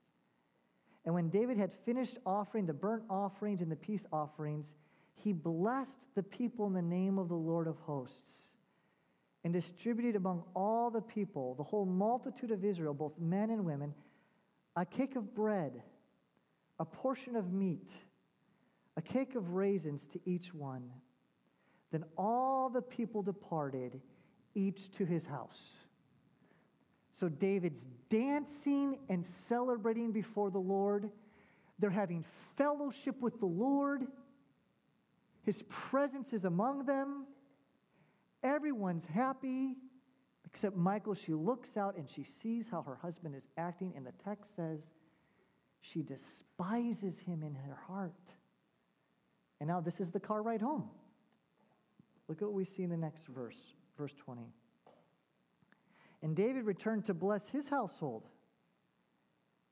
And 1.05 1.15
when 1.15 1.31
David 1.31 1.57
had 1.57 1.73
finished 1.85 2.19
offering 2.27 2.67
the 2.67 2.73
burnt 2.73 3.05
offerings 3.09 3.61
and 3.61 3.71
the 3.71 3.77
peace 3.77 4.05
offerings, 4.13 4.75
he 5.15 5.33
blessed 5.33 5.99
the 6.15 6.23
people 6.23 6.67
in 6.67 6.75
the 6.75 6.83
name 6.83 7.19
of 7.19 7.29
the 7.29 7.35
Lord 7.35 7.67
of 7.67 7.77
hosts 7.79 8.51
and 9.45 9.53
distributed 9.53 10.17
among 10.17 10.45
all 10.55 10.91
the 10.91 11.01
people, 11.01 11.55
the 11.55 11.63
whole 11.63 11.87
multitude 11.87 12.51
of 12.51 12.65
Israel, 12.65 12.95
both 12.95 13.19
men 13.19 13.51
and 13.51 13.65
women, 13.65 13.95
a 14.77 14.85
cake 14.85 15.17
of 15.17 15.35
bread, 15.35 15.83
a 16.79 16.85
portion 16.85 17.37
of 17.37 17.53
meat, 17.53 17.91
a 18.97 19.03
cake 19.03 19.35
of 19.35 19.51
raisins 19.51 20.07
to 20.13 20.21
each 20.25 20.53
one. 20.53 20.91
Then 21.91 22.05
all 22.17 22.69
the 22.69 22.83
people 22.83 23.23
departed, 23.23 24.01
each 24.55 24.93
to 24.93 25.05
his 25.05 25.25
house. 25.25 25.79
So 27.19 27.29
David's 27.29 27.85
dancing 28.11 28.99
and 29.09 29.27
celebrating 29.27 30.13
before 30.13 30.51
the 30.51 30.59
Lord. 30.59 31.11
They're 31.81 31.91
having 31.91 32.25
fellowship 32.57 33.21
with 33.21 33.41
the 33.41 33.47
Lord. 33.47 34.07
His 35.45 35.63
presence 35.69 36.33
is 36.33 36.45
among 36.45 36.85
them. 36.85 37.27
Everyone's 38.45 39.05
happy 39.05 39.75
except 40.47 40.77
Michal. 40.77 41.15
She 41.15 41.35
looks 41.35 41.77
out 41.77 41.97
and 41.97 42.09
she 42.09 42.23
sees 42.23 42.69
how 42.71 42.83
her 42.83 42.95
husband 42.95 43.35
is 43.35 43.49
acting, 43.57 43.95
and 43.97 44.07
the 44.07 44.13
text 44.25 44.55
says 44.55 44.81
she 45.81 46.03
despises 46.03 47.19
him 47.19 47.43
in 47.43 47.55
her 47.55 47.79
heart. 47.89 48.13
And 49.61 49.69
now 49.69 49.81
this 49.81 49.99
is 49.99 50.13
the 50.13 50.21
car 50.21 50.41
ride 50.41 50.63
home. 50.63 50.89
Look 52.29 52.43
at 52.43 52.45
what 52.47 52.55
we 52.55 52.65
see 52.65 52.85
in 52.85 52.91
the 52.91 52.97
next 52.97 53.27
verse, 53.27 53.59
verse 53.97 54.13
20. 54.25 54.43
And 56.23 56.35
David 56.35 56.65
returned 56.65 57.07
to 57.07 57.15
bless 57.15 57.49
his 57.49 57.69
household. 57.69 58.25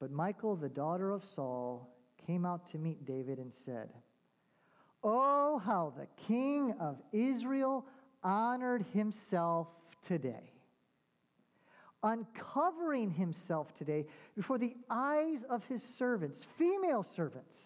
But 0.01 0.11
Michal, 0.11 0.57
the 0.57 0.69
daughter 0.69 1.11
of 1.11 1.25
Saul, 1.25 1.89
came 2.27 2.45
out 2.45 2.71
to 2.73 2.79
meet 2.79 3.05
David 3.05 3.39
and 3.39 3.53
said, 3.65 3.89
Oh, 5.03 5.59
how 5.65 5.93
the 5.97 6.07
king 6.27 6.75
of 6.81 7.01
Israel 7.13 7.87
honored 8.23 8.85
himself 8.93 9.69
today, 10.07 10.53
uncovering 12.03 13.11
himself 13.11 13.73
today 13.75 14.07
before 14.37 14.59
the 14.59 14.75
eyes 14.91 15.45
of 15.49 15.65
his 15.65 15.83
servants, 15.97 16.45
female 16.59 17.03
servants, 17.03 17.57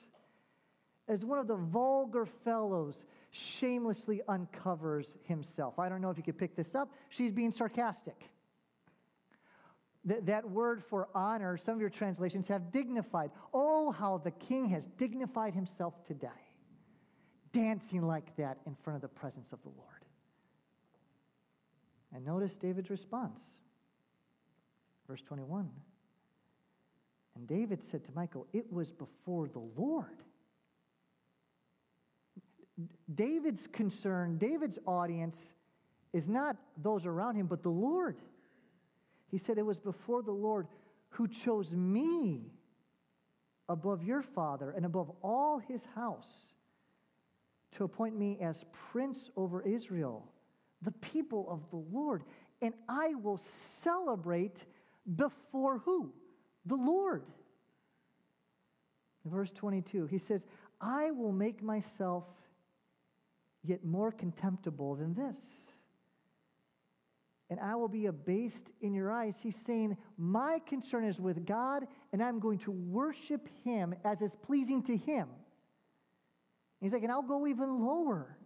as 1.08 1.25
one 1.25 1.38
of 1.38 1.49
the 1.49 1.56
vulgar 1.56 2.26
fellows 2.44 3.04
shamelessly 3.30 4.20
uncovers 4.28 5.16
himself. 5.25 5.78
I 5.78 5.88
don't 5.88 6.00
know 6.00 6.10
if 6.10 6.16
you 6.16 6.22
could 6.22 6.38
pick 6.38 6.56
this 6.56 6.75
up. 6.75 6.90
She's 7.08 7.32
being 7.32 7.52
sarcastic. 7.52 8.28
Th- 10.07 10.23
that 10.25 10.49
word 10.49 10.83
for 10.83 11.09
honor, 11.14 11.57
some 11.57 11.75
of 11.75 11.80
your 11.80 11.90
translations 11.90 12.49
have 12.49 12.73
dignified. 12.73 13.30
Oh, 13.52 13.90
how 13.90 14.19
the 14.19 14.30
king 14.30 14.69
has 14.71 14.87
dignified 14.99 15.54
himself 15.54 15.95
today, 16.07 16.28
dancing 17.52 18.02
like 18.02 18.35
that 18.37 18.59
in 18.66 18.75
front 18.83 18.97
of 18.97 19.02
the 19.02 19.09
presence 19.09 19.52
of 19.52 19.62
the 19.62 19.69
Lord. 19.69 20.04
And 22.14 22.25
notice 22.25 22.57
David's 22.57 22.90
response. 22.90 23.42
Verse 25.07 25.23
21. 25.23 25.69
And 27.37 27.47
David 27.47 27.83
said 27.83 28.04
to 28.04 28.11
Michal, 28.14 28.47
It 28.52 28.73
was 28.73 28.90
before 28.90 29.49
the 29.49 29.62
Lord. 29.76 30.23
David's 33.14 33.66
concern, 33.66 34.38
David's 34.38 34.78
audience 34.87 35.54
is 36.12 36.28
not 36.28 36.57
those 36.76 37.07
around 37.07 37.37
him, 37.37 37.47
but 37.47 37.62
the 37.62 37.69
Lord. 37.69 38.16
He 39.30 39.38
said, 39.38 39.58
It 39.58 39.66
was 39.66 39.78
before 39.78 40.22
the 40.22 40.32
Lord 40.32 40.66
who 41.10 41.28
chose 41.28 41.72
me 41.72 42.52
above 43.68 44.02
your 44.02 44.22
father 44.22 44.70
and 44.70 44.84
above 44.84 45.10
all 45.22 45.58
his 45.58 45.84
house 45.94 46.52
to 47.76 47.84
appoint 47.84 48.18
me 48.18 48.38
as 48.40 48.64
prince 48.90 49.30
over 49.37 49.62
Israel, 49.62 50.26
the 50.82 50.90
people 50.92 51.46
of 51.49 51.70
the 51.70 51.96
Lord. 51.96 52.25
And 52.60 52.75
I 52.88 53.14
will 53.14 53.38
celebrate 53.38 54.64
before 55.16 55.78
who? 55.78 56.12
The 56.66 56.75
Lord. 56.75 57.22
verse 59.25 59.50
22, 59.52 60.06
he 60.06 60.18
says, 60.18 60.44
I 60.80 61.10
will 61.10 61.32
make 61.32 61.62
myself 61.62 62.25
yet 63.62 63.84
more 63.84 64.10
contemptible 64.10 64.96
than 64.96 65.14
this 65.14 65.69
and 67.50 67.59
I 67.59 67.75
will 67.75 67.88
be 67.88 68.07
abased 68.07 68.71
in 68.80 68.95
your 68.95 69.11
eyes. 69.11 69.35
He's 69.42 69.57
saying, 69.57 69.97
My 70.16 70.61
concern 70.66 71.04
is 71.04 71.21
with 71.21 71.45
God, 71.45 71.87
and 72.12 72.23
I'm 72.23 72.38
going 72.38 72.59
to 72.61 72.71
worship 72.71 73.49
Him 73.64 73.95
as 74.04 74.23
is 74.23 74.37
pleasing 74.47 74.85
to 74.85 74.97
Him. 74.97 75.28
He's 76.80 76.92
like, 76.92 77.02
And 77.02 77.11
I'll 77.11 77.23
go 77.23 77.49
even 77.49 77.85
lower. 77.85 78.37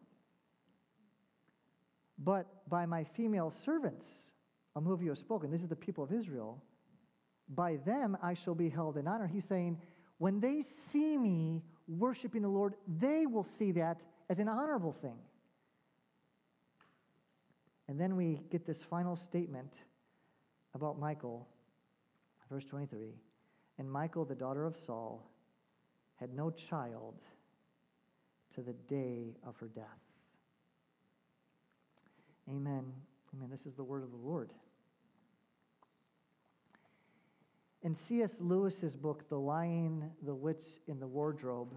But 2.18 2.46
by 2.68 2.86
my 2.86 3.04
female 3.04 3.52
servants, 3.64 4.06
um, 4.74 4.84
of 4.84 4.90
whom 4.90 5.02
you 5.02 5.10
have 5.10 5.18
spoken, 5.18 5.50
this 5.50 5.62
is 5.62 5.68
the 5.68 5.76
people 5.76 6.02
of 6.02 6.12
Israel, 6.12 6.62
by 7.48 7.76
them 7.84 8.16
I 8.22 8.32
shall 8.34 8.54
be 8.54 8.70
held 8.70 8.96
in 8.96 9.06
honor. 9.06 9.26
He's 9.26 9.44
saying, 9.44 9.78
When 10.16 10.40
they 10.40 10.62
see 10.62 11.18
me 11.18 11.62
worshiping 11.86 12.40
the 12.40 12.48
Lord, 12.48 12.74
they 12.88 13.26
will 13.26 13.46
see 13.58 13.72
that 13.72 14.00
as 14.30 14.38
an 14.38 14.48
honorable 14.48 14.92
thing. 14.92 15.18
And 17.88 18.00
then 18.00 18.16
we 18.16 18.40
get 18.50 18.66
this 18.66 18.82
final 18.88 19.16
statement 19.16 19.74
about 20.74 20.98
Michal, 20.98 21.46
verse 22.50 22.64
23. 22.64 23.14
And 23.78 23.92
Michal, 23.92 24.24
the 24.24 24.34
daughter 24.34 24.64
of 24.64 24.76
Saul, 24.86 25.28
had 26.16 26.32
no 26.32 26.50
child 26.50 27.14
to 28.54 28.62
the 28.62 28.72
day 28.72 29.36
of 29.46 29.56
her 29.58 29.68
death. 29.68 29.84
Amen. 32.48 32.84
Amen. 33.34 33.48
This 33.50 33.66
is 33.66 33.74
the 33.74 33.84
word 33.84 34.02
of 34.02 34.10
the 34.10 34.16
Lord. 34.16 34.50
In 37.82 37.94
C.S. 37.94 38.32
Lewis's 38.38 38.96
book, 38.96 39.28
The 39.28 39.38
Lion, 39.38 40.10
the 40.22 40.34
Witch 40.34 40.64
in 40.86 41.00
the 41.00 41.06
Wardrobe, 41.06 41.74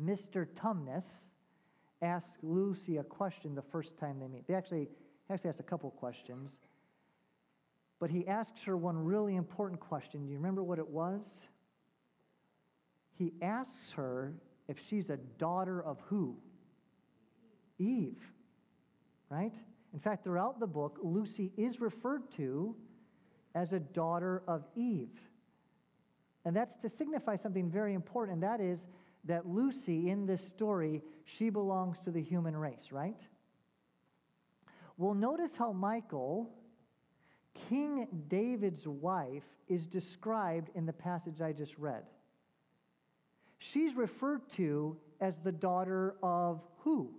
Mr. 0.00 0.46
Tumnus 0.60 1.04
ask 2.02 2.28
Lucy 2.42 2.98
a 2.98 3.04
question 3.04 3.54
the 3.54 3.62
first 3.62 3.96
time 3.96 4.18
they 4.18 4.28
meet. 4.28 4.46
They 4.46 4.54
actually, 4.54 4.88
actually 5.30 5.50
ask 5.50 5.60
a 5.60 5.64
couple 5.64 5.90
questions. 5.90 6.50
But 8.00 8.10
he 8.10 8.26
asks 8.26 8.62
her 8.64 8.76
one 8.76 8.96
really 8.96 9.36
important 9.36 9.80
question. 9.80 10.24
Do 10.24 10.30
you 10.30 10.36
remember 10.36 10.62
what 10.62 10.78
it 10.78 10.88
was? 10.88 11.22
He 13.16 13.32
asks 13.40 13.92
her 13.92 14.34
if 14.68 14.76
she's 14.88 15.10
a 15.10 15.16
daughter 15.38 15.82
of 15.82 16.00
who? 16.06 16.36
Eve, 17.78 18.20
right? 19.30 19.52
In 19.92 20.00
fact, 20.00 20.24
throughout 20.24 20.58
the 20.58 20.66
book, 20.66 20.98
Lucy 21.02 21.52
is 21.56 21.80
referred 21.80 22.30
to 22.36 22.74
as 23.54 23.72
a 23.72 23.80
daughter 23.80 24.42
of 24.48 24.64
Eve. 24.74 25.20
And 26.44 26.56
that's 26.56 26.76
to 26.78 26.88
signify 26.88 27.36
something 27.36 27.70
very 27.70 27.94
important, 27.94 28.34
and 28.34 28.42
that 28.42 28.60
is 28.60 28.86
that 29.24 29.46
Lucy, 29.46 30.10
in 30.10 30.26
this 30.26 30.46
story, 30.46 31.02
she 31.24 31.50
belongs 31.50 32.00
to 32.00 32.10
the 32.10 32.22
human 32.22 32.56
race, 32.56 32.90
right? 32.90 33.20
Well, 34.96 35.14
notice 35.14 35.52
how 35.56 35.72
Michal, 35.72 36.50
King 37.68 38.08
David's 38.28 38.86
wife 38.86 39.44
is 39.68 39.86
described 39.86 40.70
in 40.74 40.86
the 40.86 40.92
passage 40.92 41.40
I 41.40 41.52
just 41.52 41.76
read. 41.78 42.02
She's 43.58 43.94
referred 43.94 44.42
to 44.56 44.96
as 45.20 45.36
the 45.44 45.52
daughter 45.52 46.16
of 46.22 46.60
who? 46.78 47.10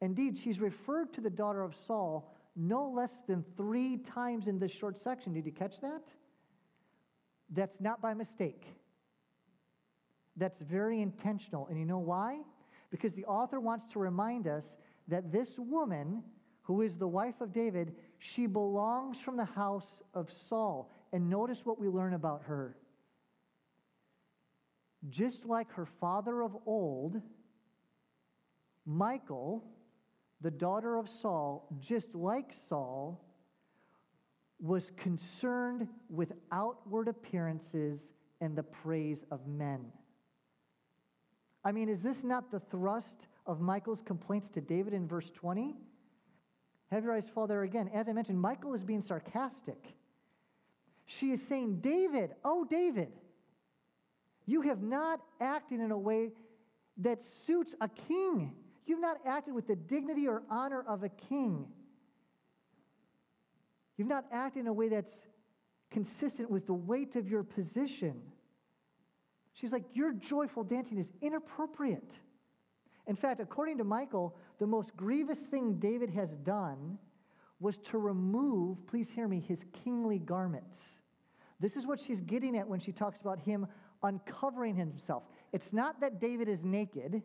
Indeed, 0.00 0.38
she's 0.38 0.60
referred 0.60 1.14
to 1.14 1.22
the 1.22 1.30
daughter 1.30 1.62
of 1.62 1.74
Saul 1.86 2.30
no 2.56 2.88
less 2.88 3.12
than 3.26 3.44
three 3.56 3.96
times 3.96 4.46
in 4.46 4.58
this 4.58 4.70
short 4.70 4.98
section. 4.98 5.32
Did 5.32 5.46
you 5.46 5.52
catch 5.52 5.80
that? 5.80 6.02
That's 7.50 7.80
not 7.80 8.00
by 8.00 8.14
mistake. 8.14 8.64
That's 10.36 10.58
very 10.58 11.00
intentional. 11.00 11.66
And 11.68 11.78
you 11.78 11.84
know 11.84 11.98
why? 11.98 12.40
Because 12.90 13.12
the 13.14 13.24
author 13.24 13.60
wants 13.60 13.86
to 13.92 13.98
remind 13.98 14.46
us 14.46 14.76
that 15.08 15.32
this 15.32 15.58
woman, 15.58 16.22
who 16.62 16.82
is 16.82 16.96
the 16.96 17.08
wife 17.08 17.40
of 17.40 17.52
David, 17.52 17.94
she 18.18 18.46
belongs 18.46 19.18
from 19.18 19.36
the 19.36 19.44
house 19.44 20.02
of 20.14 20.30
Saul. 20.48 20.90
And 21.12 21.30
notice 21.30 21.64
what 21.64 21.78
we 21.78 21.88
learn 21.88 22.14
about 22.14 22.42
her. 22.46 22.76
Just 25.10 25.44
like 25.44 25.70
her 25.72 25.86
father 26.00 26.42
of 26.42 26.56
old, 26.66 27.20
Michal, 28.86 29.64
the 30.40 30.50
daughter 30.50 30.96
of 30.96 31.08
Saul, 31.08 31.68
just 31.80 32.14
like 32.14 32.52
Saul, 32.68 33.24
was 34.60 34.92
concerned 34.96 35.86
with 36.08 36.32
outward 36.52 37.08
appearances 37.08 38.12
and 38.40 38.56
the 38.56 38.62
praise 38.62 39.24
of 39.30 39.46
men. 39.46 39.86
I 41.64 41.72
mean, 41.72 41.88
is 41.88 42.02
this 42.02 42.22
not 42.22 42.50
the 42.50 42.60
thrust 42.60 43.26
of 43.46 43.60
Michal's 43.60 44.02
complaints 44.02 44.48
to 44.50 44.60
David 44.60 44.92
in 44.92 45.08
verse 45.08 45.30
20? 45.34 45.74
Have 46.90 47.04
your 47.04 47.14
eyes 47.14 47.28
fall 47.28 47.46
there 47.46 47.62
again. 47.62 47.90
As 47.92 48.08
I 48.08 48.12
mentioned, 48.12 48.40
Michal 48.40 48.74
is 48.74 48.82
being 48.82 49.02
sarcastic. 49.02 49.94
She 51.06 51.30
is 51.30 51.42
saying, 51.42 51.80
David, 51.80 52.34
oh, 52.44 52.64
David, 52.64 53.08
you 54.46 54.62
have 54.62 54.82
not 54.82 55.20
acted 55.40 55.80
in 55.80 55.90
a 55.90 55.98
way 55.98 56.30
that 56.98 57.20
suits 57.46 57.74
a 57.80 57.88
king. 57.88 58.52
You've 58.86 59.00
not 59.00 59.18
acted 59.24 59.54
with 59.54 59.66
the 59.66 59.76
dignity 59.76 60.28
or 60.28 60.42
honor 60.50 60.84
of 60.86 61.02
a 61.02 61.08
king. 61.08 61.66
You've 63.96 64.08
not 64.08 64.26
acted 64.30 64.60
in 64.60 64.66
a 64.66 64.72
way 64.72 64.88
that's 64.88 65.12
consistent 65.90 66.50
with 66.50 66.66
the 66.66 66.74
weight 66.74 67.16
of 67.16 67.28
your 67.28 67.42
position. 67.42 68.20
She's 69.54 69.72
like, 69.72 69.84
Your 69.94 70.12
joyful 70.12 70.64
dancing 70.64 70.98
is 70.98 71.12
inappropriate. 71.22 72.12
In 73.06 73.16
fact, 73.16 73.40
according 73.40 73.78
to 73.78 73.84
Michal, 73.84 74.36
the 74.58 74.66
most 74.66 74.96
grievous 74.96 75.38
thing 75.38 75.74
David 75.74 76.10
has 76.10 76.30
done 76.42 76.98
was 77.60 77.78
to 77.78 77.98
remove, 77.98 78.86
please 78.86 79.10
hear 79.10 79.28
me, 79.28 79.40
his 79.40 79.64
kingly 79.84 80.18
garments. 80.18 81.00
This 81.60 81.76
is 81.76 81.86
what 81.86 82.00
she's 82.00 82.20
getting 82.20 82.56
at 82.56 82.66
when 82.66 82.80
she 82.80 82.92
talks 82.92 83.20
about 83.20 83.38
him 83.38 83.66
uncovering 84.02 84.74
himself. 84.74 85.22
It's 85.52 85.72
not 85.72 86.00
that 86.00 86.20
David 86.20 86.48
is 86.48 86.62
naked 86.62 87.22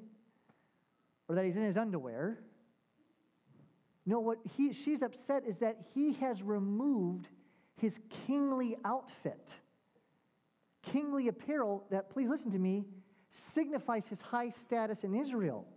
or 1.27 1.35
that 1.35 1.45
he's 1.45 1.55
in 1.55 1.63
his 1.63 1.77
underwear. 1.77 2.39
No, 4.05 4.19
what 4.19 4.39
he, 4.55 4.73
she's 4.73 5.01
upset 5.01 5.43
is 5.45 5.57
that 5.57 5.77
he 5.93 6.13
has 6.13 6.41
removed 6.41 7.27
his 7.75 7.99
kingly 8.27 8.77
outfit 8.85 9.53
kingly 10.81 11.27
apparel 11.27 11.85
that, 11.91 12.09
please 12.09 12.29
listen 12.29 12.51
to 12.51 12.59
me, 12.59 12.85
signifies 13.31 14.05
his 14.07 14.21
high 14.21 14.49
status 14.49 15.03
in 15.03 15.15
Israel. 15.15 15.67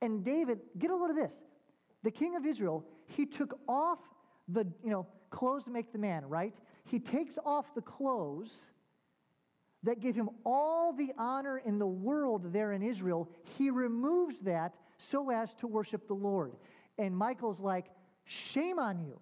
And 0.00 0.24
David, 0.24 0.60
get 0.78 0.90
a 0.90 0.96
load 0.96 1.10
of 1.10 1.16
this. 1.16 1.32
The 2.02 2.10
king 2.10 2.36
of 2.36 2.46
Israel, 2.46 2.84
he 3.06 3.26
took 3.26 3.58
off 3.68 3.98
the, 4.48 4.66
you 4.84 4.90
know, 4.90 5.06
clothes 5.30 5.64
to 5.64 5.70
make 5.70 5.92
the 5.92 5.98
man, 5.98 6.28
right? 6.28 6.54
He 6.84 6.98
takes 6.98 7.36
off 7.44 7.74
the 7.74 7.82
clothes 7.82 8.52
that 9.82 10.00
give 10.00 10.14
him 10.14 10.30
all 10.44 10.92
the 10.92 11.12
honor 11.18 11.58
in 11.58 11.78
the 11.78 11.86
world 11.86 12.52
there 12.52 12.72
in 12.72 12.82
Israel. 12.82 13.28
He 13.56 13.70
removes 13.70 14.40
that 14.42 14.74
so 14.98 15.30
as 15.30 15.54
to 15.54 15.66
worship 15.66 16.08
the 16.08 16.14
Lord. 16.14 16.54
And 16.98 17.16
Michal's 17.16 17.60
like, 17.60 17.86
shame 18.24 18.78
on 18.78 18.98
you. 19.00 19.20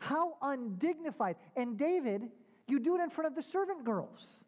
How 0.00 0.36
undignified. 0.40 1.36
And 1.56 1.78
David, 1.78 2.22
you 2.66 2.80
do 2.80 2.96
it 2.96 3.02
in 3.02 3.10
front 3.10 3.28
of 3.28 3.34
the 3.36 3.42
servant 3.42 3.84
girls. 3.84 4.42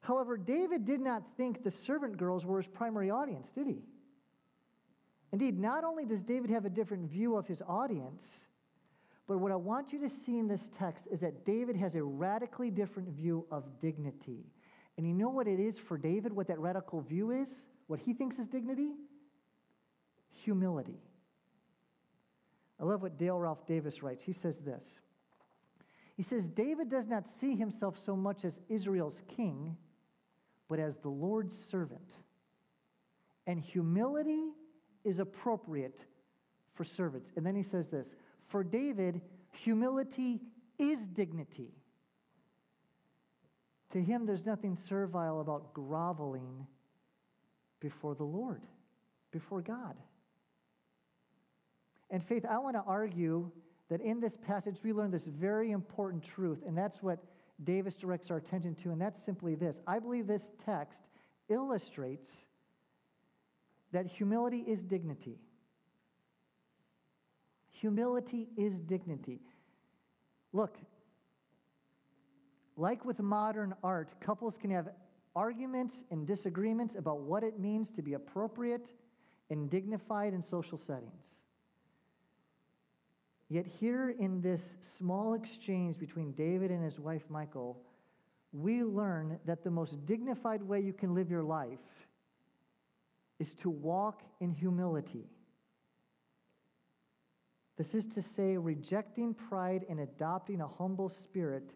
However, 0.00 0.38
David 0.38 0.86
did 0.86 1.00
not 1.00 1.22
think 1.36 1.62
the 1.62 1.70
servant 1.70 2.16
girls 2.16 2.46
were 2.46 2.62
his 2.62 2.66
primary 2.66 3.10
audience, 3.10 3.50
did 3.50 3.66
he? 3.66 3.82
Indeed, 5.32 5.58
not 5.58 5.84
only 5.84 6.06
does 6.06 6.22
David 6.22 6.50
have 6.50 6.64
a 6.64 6.70
different 6.70 7.10
view 7.10 7.36
of 7.36 7.46
his 7.46 7.62
audience, 7.68 8.46
but 9.28 9.38
what 9.38 9.52
I 9.52 9.56
want 9.56 9.92
you 9.92 10.00
to 10.00 10.08
see 10.08 10.38
in 10.38 10.48
this 10.48 10.70
text 10.76 11.06
is 11.10 11.20
that 11.20 11.44
David 11.44 11.76
has 11.76 11.94
a 11.94 12.02
radically 12.02 12.70
different 12.70 13.10
view 13.10 13.46
of 13.50 13.64
dignity. 13.80 14.46
And 14.96 15.06
you 15.06 15.12
know 15.12 15.28
what 15.28 15.46
it 15.46 15.60
is 15.60 15.78
for 15.78 15.98
David, 15.98 16.32
what 16.32 16.48
that 16.48 16.58
radical 16.58 17.02
view 17.02 17.30
is? 17.30 17.50
What 17.86 18.00
he 18.00 18.14
thinks 18.14 18.38
is 18.38 18.48
dignity? 18.48 18.92
Humility. 20.42 20.98
I 22.80 22.84
love 22.84 23.02
what 23.02 23.18
Dale 23.18 23.38
Ralph 23.38 23.66
Davis 23.66 24.02
writes. 24.02 24.22
He 24.22 24.32
says 24.32 24.58
this 24.58 25.00
He 26.16 26.22
says, 26.22 26.48
David 26.48 26.88
does 26.88 27.06
not 27.06 27.26
see 27.26 27.54
himself 27.54 27.98
so 27.98 28.16
much 28.16 28.44
as 28.44 28.58
Israel's 28.68 29.22
king, 29.36 29.76
but 30.68 30.78
as 30.78 30.96
the 30.96 31.08
Lord's 31.08 31.56
servant. 31.70 32.14
And 33.46 33.60
humility 33.60 34.50
is 35.04 35.18
appropriate 35.18 36.00
for 36.74 36.84
servants. 36.84 37.32
And 37.36 37.44
then 37.44 37.54
he 37.54 37.62
says 37.62 37.88
this 37.88 38.14
For 38.48 38.64
David, 38.64 39.20
humility 39.52 40.40
is 40.78 41.06
dignity. 41.08 41.74
To 43.92 44.00
him, 44.00 44.24
there's 44.24 44.46
nothing 44.46 44.76
servile 44.76 45.40
about 45.40 45.74
groveling 45.74 46.66
before 47.80 48.14
the 48.14 48.24
Lord, 48.24 48.62
before 49.32 49.62
God. 49.62 49.96
And 52.10 52.24
faith, 52.24 52.44
I 52.48 52.58
want 52.58 52.76
to 52.76 52.82
argue 52.86 53.50
that 53.88 54.00
in 54.00 54.20
this 54.20 54.36
passage 54.36 54.76
we 54.82 54.92
learn 54.92 55.10
this 55.10 55.26
very 55.26 55.70
important 55.70 56.24
truth, 56.24 56.58
and 56.66 56.76
that's 56.76 57.02
what 57.02 57.18
Davis 57.64 57.96
directs 57.96 58.30
our 58.30 58.38
attention 58.38 58.74
to, 58.76 58.90
and 58.90 59.00
that's 59.00 59.22
simply 59.22 59.54
this. 59.54 59.80
I 59.86 59.98
believe 59.98 60.26
this 60.26 60.52
text 60.64 61.02
illustrates 61.48 62.30
that 63.92 64.06
humility 64.06 64.64
is 64.66 64.82
dignity. 64.84 65.38
Humility 67.70 68.48
is 68.56 68.78
dignity. 68.78 69.40
Look, 70.52 70.76
like 72.76 73.04
with 73.04 73.20
modern 73.20 73.74
art, 73.82 74.10
couples 74.20 74.56
can 74.56 74.70
have 74.70 74.88
arguments 75.36 76.02
and 76.10 76.26
disagreements 76.26 76.94
about 76.94 77.20
what 77.20 77.42
it 77.42 77.58
means 77.58 77.90
to 77.90 78.02
be 78.02 78.14
appropriate 78.14 78.86
and 79.50 79.70
dignified 79.70 80.32
in 80.32 80.42
social 80.42 80.78
settings. 80.78 81.40
Yet, 83.50 83.66
here 83.66 84.14
in 84.16 84.40
this 84.40 84.62
small 84.96 85.34
exchange 85.34 85.98
between 85.98 86.32
David 86.32 86.70
and 86.70 86.84
his 86.84 87.00
wife 87.00 87.24
Michal, 87.28 87.76
we 88.52 88.84
learn 88.84 89.40
that 89.44 89.64
the 89.64 89.72
most 89.72 90.06
dignified 90.06 90.62
way 90.62 90.80
you 90.80 90.92
can 90.92 91.14
live 91.14 91.30
your 91.30 91.42
life 91.42 91.78
is 93.40 93.52
to 93.54 93.68
walk 93.68 94.22
in 94.40 94.52
humility. 94.52 95.26
This 97.76 97.92
is 97.92 98.06
to 98.08 98.22
say, 98.22 98.56
rejecting 98.56 99.34
pride 99.34 99.84
and 99.88 99.98
adopting 99.98 100.60
a 100.60 100.68
humble 100.68 101.08
spirit 101.08 101.72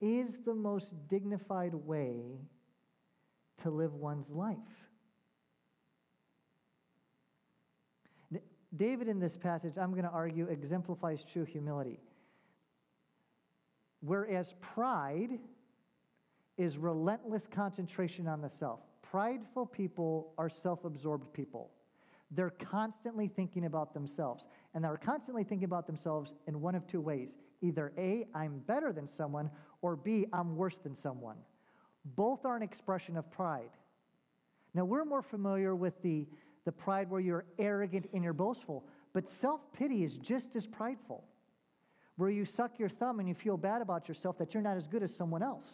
is 0.00 0.38
the 0.44 0.54
most 0.54 0.94
dignified 1.08 1.74
way 1.74 2.38
to 3.62 3.70
live 3.70 3.94
one's 3.94 4.30
life. 4.30 4.58
David, 8.76 9.08
in 9.08 9.18
this 9.18 9.36
passage, 9.36 9.76
I'm 9.76 9.90
going 9.90 10.04
to 10.04 10.10
argue, 10.10 10.46
exemplifies 10.46 11.24
true 11.30 11.44
humility. 11.44 12.00
Whereas 14.00 14.54
pride 14.60 15.38
is 16.56 16.78
relentless 16.78 17.46
concentration 17.50 18.26
on 18.26 18.40
the 18.40 18.48
self. 18.48 18.80
Prideful 19.02 19.66
people 19.66 20.32
are 20.38 20.48
self 20.48 20.84
absorbed 20.84 21.32
people. 21.32 21.70
They're 22.30 22.50
constantly 22.50 23.28
thinking 23.28 23.66
about 23.66 23.92
themselves. 23.92 24.46
And 24.74 24.84
they're 24.84 24.96
constantly 24.96 25.44
thinking 25.44 25.66
about 25.66 25.86
themselves 25.86 26.34
in 26.46 26.60
one 26.60 26.74
of 26.74 26.86
two 26.86 27.00
ways 27.00 27.36
either 27.60 27.92
A, 27.96 28.26
I'm 28.34 28.58
better 28.66 28.92
than 28.92 29.06
someone, 29.06 29.50
or 29.82 29.94
B, 29.94 30.26
I'm 30.32 30.56
worse 30.56 30.78
than 30.82 30.94
someone. 30.94 31.36
Both 32.04 32.44
are 32.44 32.56
an 32.56 32.62
expression 32.62 33.16
of 33.16 33.30
pride. 33.30 33.70
Now, 34.74 34.84
we're 34.84 35.04
more 35.04 35.22
familiar 35.22 35.76
with 35.76 36.00
the 36.02 36.26
the 36.64 36.72
pride 36.72 37.10
where 37.10 37.20
you're 37.20 37.44
arrogant 37.58 38.08
and 38.12 38.22
you're 38.22 38.32
boastful. 38.32 38.84
But 39.12 39.28
self 39.28 39.60
pity 39.72 40.04
is 40.04 40.16
just 40.16 40.56
as 40.56 40.66
prideful, 40.66 41.24
where 42.16 42.30
you 42.30 42.44
suck 42.44 42.78
your 42.78 42.88
thumb 42.88 43.18
and 43.18 43.28
you 43.28 43.34
feel 43.34 43.56
bad 43.56 43.82
about 43.82 44.08
yourself 44.08 44.38
that 44.38 44.54
you're 44.54 44.62
not 44.62 44.76
as 44.76 44.86
good 44.86 45.02
as 45.02 45.14
someone 45.14 45.42
else. 45.42 45.68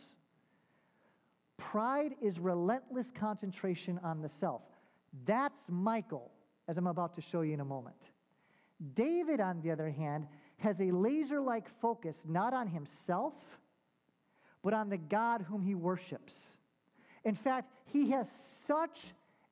Pride 1.56 2.14
is 2.22 2.38
relentless 2.38 3.10
concentration 3.10 4.00
on 4.02 4.22
the 4.22 4.28
self. 4.28 4.62
That's 5.26 5.60
Michal, 5.68 6.30
as 6.68 6.78
I'm 6.78 6.86
about 6.86 7.14
to 7.16 7.22
show 7.22 7.42
you 7.42 7.54
in 7.54 7.60
a 7.60 7.64
moment. 7.64 7.96
David, 8.94 9.40
on 9.40 9.60
the 9.60 9.70
other 9.70 9.90
hand, 9.90 10.26
has 10.58 10.80
a 10.80 10.90
laser 10.90 11.40
like 11.40 11.68
focus 11.80 12.24
not 12.26 12.54
on 12.54 12.68
himself, 12.68 13.34
but 14.62 14.72
on 14.72 14.88
the 14.88 14.98
God 14.98 15.42
whom 15.42 15.62
he 15.62 15.74
worships. 15.74 16.34
In 17.24 17.34
fact, 17.34 17.72
he 17.86 18.10
has 18.10 18.28
such 18.66 19.00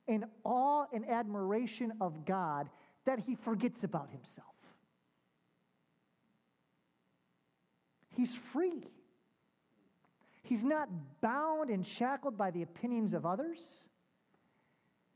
an 0.07 0.25
awe 0.43 0.85
and 0.93 1.07
admiration 1.09 1.93
of 2.01 2.25
God 2.25 2.69
that 3.05 3.19
he 3.19 3.35
forgets 3.35 3.83
about 3.83 4.09
himself. 4.09 4.47
He's 8.15 8.33
free. 8.51 8.83
He's 10.41 10.63
not 10.63 10.89
bound 11.21 11.69
and 11.69 11.85
shackled 11.85 12.37
by 12.37 12.51
the 12.51 12.63
opinions 12.63 13.13
of 13.13 13.25
others. 13.25 13.59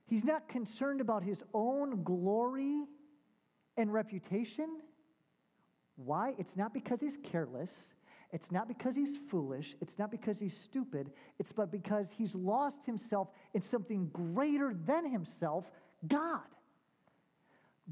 He's 0.06 0.26
not 0.26 0.50
concerned 0.50 1.00
about 1.00 1.24
his 1.24 1.42
own 1.54 2.04
glory 2.04 2.84
and 3.78 3.94
reputation. 3.94 4.82
Why? 5.96 6.36
It's 6.38 6.58
not 6.58 6.74
because 6.74 7.00
he's 7.00 7.18
careless. 7.24 7.72
It's 8.34 8.52
not 8.52 8.68
because 8.68 8.96
he's 8.96 9.18
foolish. 9.30 9.76
It's 9.82 10.00
not 10.00 10.10
because 10.10 10.40
he's 10.40 10.56
stupid. 10.66 11.12
It's 11.38 11.52
but 11.52 11.72
because 11.72 12.10
he's 12.18 12.34
lost 12.34 12.86
himself 12.86 13.30
in 13.54 13.62
something 13.62 14.10
greater 14.14 14.74
than 14.74 15.10
himself, 15.10 15.66
God. 16.08 16.40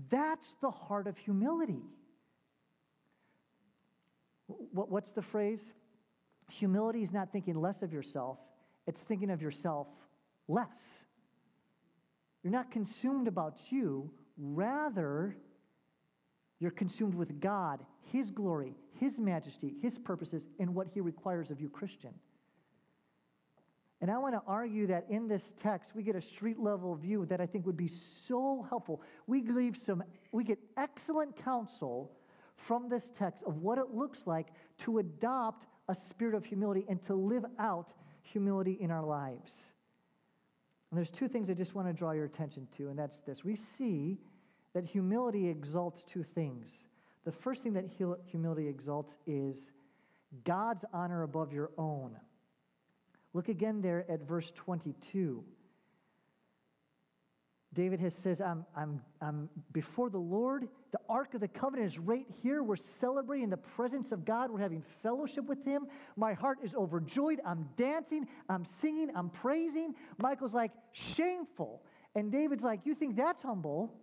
That's 0.10 0.56
the 0.62 0.72
heart 0.72 1.08
of 1.08 1.18
humility. 1.18 1.84
What's 4.48 5.12
the 5.12 5.22
phrase? 5.22 5.62
Humility 6.52 7.04
is 7.04 7.12
not 7.12 7.32
thinking 7.32 7.56
less 7.56 7.82
of 7.82 7.92
yourself, 7.94 8.38
it's 8.88 9.02
thinking 9.02 9.30
of 9.30 9.42
yourself 9.42 9.88
less. 10.48 11.04
You're 12.44 12.54
not 12.54 12.72
consumed 12.72 13.28
about 13.28 13.60
you, 13.70 14.10
rather, 14.38 15.36
you're 16.60 16.72
consumed 16.72 17.16
with 17.16 17.40
God, 17.40 17.80
His 18.02 18.32
glory, 18.32 18.76
His 18.94 19.18
majesty, 19.18 19.76
His 19.82 19.98
purposes, 19.98 20.46
and 20.60 20.76
what 20.76 20.88
He 20.94 21.02
requires 21.02 21.52
of 21.52 21.62
you, 21.62 21.70
Christian. 21.70 22.14
And 24.02 24.10
I 24.10 24.18
want 24.18 24.34
to 24.34 24.42
argue 24.48 24.88
that 24.88 25.06
in 25.10 25.28
this 25.28 25.54
text, 25.62 25.92
we 25.94 26.04
get 26.04 26.16
a 26.16 26.22
street 26.22 26.60
level 26.60 26.96
view 26.96 27.26
that 27.26 27.42
I 27.42 27.46
think 27.46 27.66
would 27.66 27.78
be 27.78 27.90
so 28.28 28.66
helpful. 28.70 29.02
We, 29.28 29.42
leave 29.44 29.78
some, 29.78 30.04
we 30.32 30.46
get 30.46 30.60
excellent 30.78 31.36
counsel 31.44 32.12
from 32.56 32.88
this 32.88 33.12
text 33.18 33.44
of 33.44 33.58
what 33.58 33.78
it 33.78 33.94
looks 33.94 34.26
like 34.26 34.48
to 34.80 35.00
adopt 35.00 35.66
a 35.90 35.96
spirit 35.96 36.36
of 36.36 36.46
humility 36.46 36.86
and 36.88 37.02
to 37.08 37.16
live 37.16 37.46
out 37.58 37.94
humility 38.22 38.78
in 38.80 38.92
our 38.92 39.04
lives. 39.04 39.72
And 40.92 40.98
there's 40.98 41.10
two 41.10 41.28
things 41.28 41.50
I 41.50 41.54
just 41.54 41.76
want 41.76 41.88
to 41.88 41.94
draw 41.94 42.12
your 42.12 42.26
attention 42.26 42.68
to, 42.78 42.90
and 42.90 42.98
that's 42.98 43.18
this. 43.22 43.44
We 43.44 43.56
see 43.56 44.18
that 44.74 44.86
humility 44.86 45.48
exalts 45.48 46.04
two 46.04 46.24
things. 46.24 46.86
The 47.26 47.32
first 47.32 47.64
thing 47.64 47.74
that 47.74 47.86
humility 48.26 48.68
exalts 48.68 49.16
is 49.28 49.72
God's 50.44 50.86
honor 50.94 51.24
above 51.24 51.54
your 51.54 51.72
own. 51.78 52.16
Look 53.34 53.50
again 53.50 53.82
there 53.82 54.06
at 54.10 54.22
verse 54.22 54.52
22. 54.56 55.44
David 57.74 58.00
has 58.00 58.16
says, 58.16 58.42
I'm, 58.42 58.66
I'm, 58.76 59.02
I'm 59.22 59.48
before 59.72 60.10
the 60.10 60.18
Lord. 60.18 60.68
The 60.92 61.00
Ark 61.08 61.36
of 61.36 61.42
the 61.42 61.48
Covenant 61.48 61.92
is 61.92 62.00
right 62.00 62.26
here. 62.42 62.64
We're 62.64 62.76
celebrating 62.76 63.50
the 63.50 63.58
presence 63.58 64.12
of 64.12 64.26
God. 64.26 64.50
We're 64.50 64.60
having 64.60 64.84
fellowship 65.04 65.46
with 65.46 65.64
Him. 65.64 65.86
My 66.16 66.34
heart 66.34 66.60
is 66.64 66.74
overjoyed. 66.74 67.40
I'm 67.46 67.70
dancing. 67.78 68.28
I'm 68.50 68.66
singing. 68.66 69.12
I'm 69.16 69.30
praising. 69.30 69.94
Michal's 70.18 70.56
like, 70.56 70.72
shameful. 70.94 71.84
And 72.16 72.32
David's 72.32 72.64
like, 72.64 72.82
You 72.86 72.96
think 72.96 73.16
that's 73.16 73.44
humble? 73.44 73.94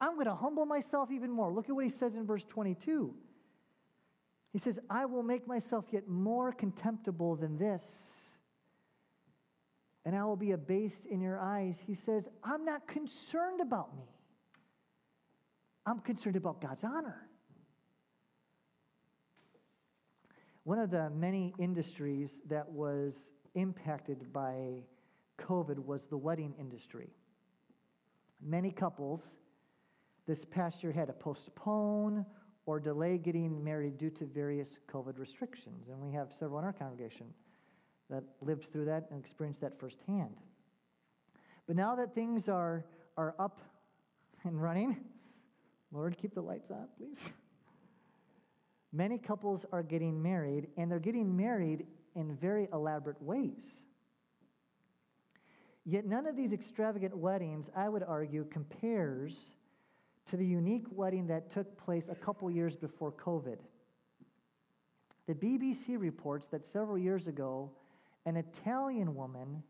I'm 0.00 0.14
going 0.14 0.26
to 0.26 0.34
humble 0.34 0.66
myself 0.66 1.10
even 1.10 1.30
more. 1.30 1.52
Look 1.52 1.68
at 1.68 1.74
what 1.74 1.84
he 1.84 1.90
says 1.90 2.14
in 2.14 2.26
verse 2.26 2.44
22. 2.48 3.14
He 4.52 4.58
says, 4.58 4.78
I 4.88 5.06
will 5.06 5.22
make 5.22 5.46
myself 5.48 5.86
yet 5.90 6.08
more 6.08 6.52
contemptible 6.52 7.36
than 7.36 7.58
this 7.58 8.24
and 10.04 10.14
I 10.14 10.24
will 10.24 10.36
be 10.36 10.52
abased 10.52 11.06
in 11.06 11.20
your 11.20 11.38
eyes. 11.38 11.78
He 11.86 11.94
says, 11.94 12.28
I'm 12.42 12.64
not 12.64 12.86
concerned 12.86 13.60
about 13.60 13.96
me. 13.96 14.04
I'm 15.86 16.00
concerned 16.00 16.36
about 16.36 16.60
God's 16.60 16.84
honor. 16.84 17.26
One 20.64 20.78
of 20.78 20.90
the 20.90 21.10
many 21.10 21.54
industries 21.58 22.40
that 22.48 22.68
was 22.70 23.16
impacted 23.54 24.32
by 24.32 24.82
COVID 25.38 25.78
was 25.78 26.04
the 26.06 26.16
wedding 26.16 26.54
industry. 26.58 27.10
Many 28.42 28.70
couples 28.70 29.22
this 30.26 30.44
past 30.44 30.82
year 30.82 30.92
had 30.92 31.08
to 31.08 31.12
postpone 31.12 32.24
or 32.66 32.80
delay 32.80 33.18
getting 33.18 33.62
married 33.62 33.98
due 33.98 34.10
to 34.10 34.24
various 34.24 34.78
COVID 34.90 35.18
restrictions, 35.18 35.88
and 35.88 36.00
we 36.00 36.12
have 36.12 36.32
several 36.38 36.58
in 36.58 36.64
our 36.64 36.72
congregation 36.72 37.26
that 38.10 38.24
lived 38.40 38.72
through 38.72 38.86
that 38.86 39.06
and 39.10 39.20
experienced 39.20 39.60
that 39.60 39.78
firsthand. 39.78 40.36
But 41.66 41.76
now 41.76 41.94
that 41.96 42.14
things 42.14 42.48
are, 42.48 42.84
are 43.16 43.34
up 43.38 43.60
and 44.44 44.62
running, 44.62 44.96
Lord, 45.92 46.16
keep 46.20 46.34
the 46.34 46.40
lights 46.42 46.70
on, 46.70 46.86
please. 46.98 47.20
Many 48.92 49.18
couples 49.18 49.66
are 49.72 49.82
getting 49.82 50.22
married, 50.22 50.68
and 50.76 50.90
they're 50.90 50.98
getting 50.98 51.36
married 51.36 51.86
in 52.14 52.36
very 52.36 52.68
elaborate 52.72 53.20
ways. 53.20 53.64
Yet 55.84 56.06
none 56.06 56.26
of 56.26 56.36
these 56.36 56.52
extravagant 56.52 57.16
weddings, 57.16 57.70
I 57.76 57.88
would 57.88 58.02
argue, 58.02 58.46
compares 58.50 59.50
to 60.30 60.36
the 60.36 60.46
unique 60.46 60.86
wedding 60.90 61.26
that 61.28 61.50
took 61.50 61.76
place 61.76 62.08
a 62.08 62.14
couple 62.14 62.50
years 62.50 62.76
before 62.76 63.12
COVID. 63.12 63.58
The 65.26 65.34
BBC 65.34 65.98
reports 65.98 66.48
that 66.48 66.64
several 66.64 66.98
years 66.98 67.26
ago, 67.26 67.70
an 68.26 68.36
Italian 68.36 69.14
woman 69.14 69.62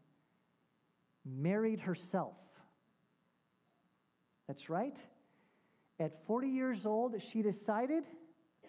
married 1.24 1.80
herself. 1.80 2.36
That's 4.46 4.68
right. 4.68 4.96
At 5.98 6.24
40 6.26 6.48
years 6.48 6.86
old, 6.86 7.14
she 7.22 7.42
decided, 7.42 8.04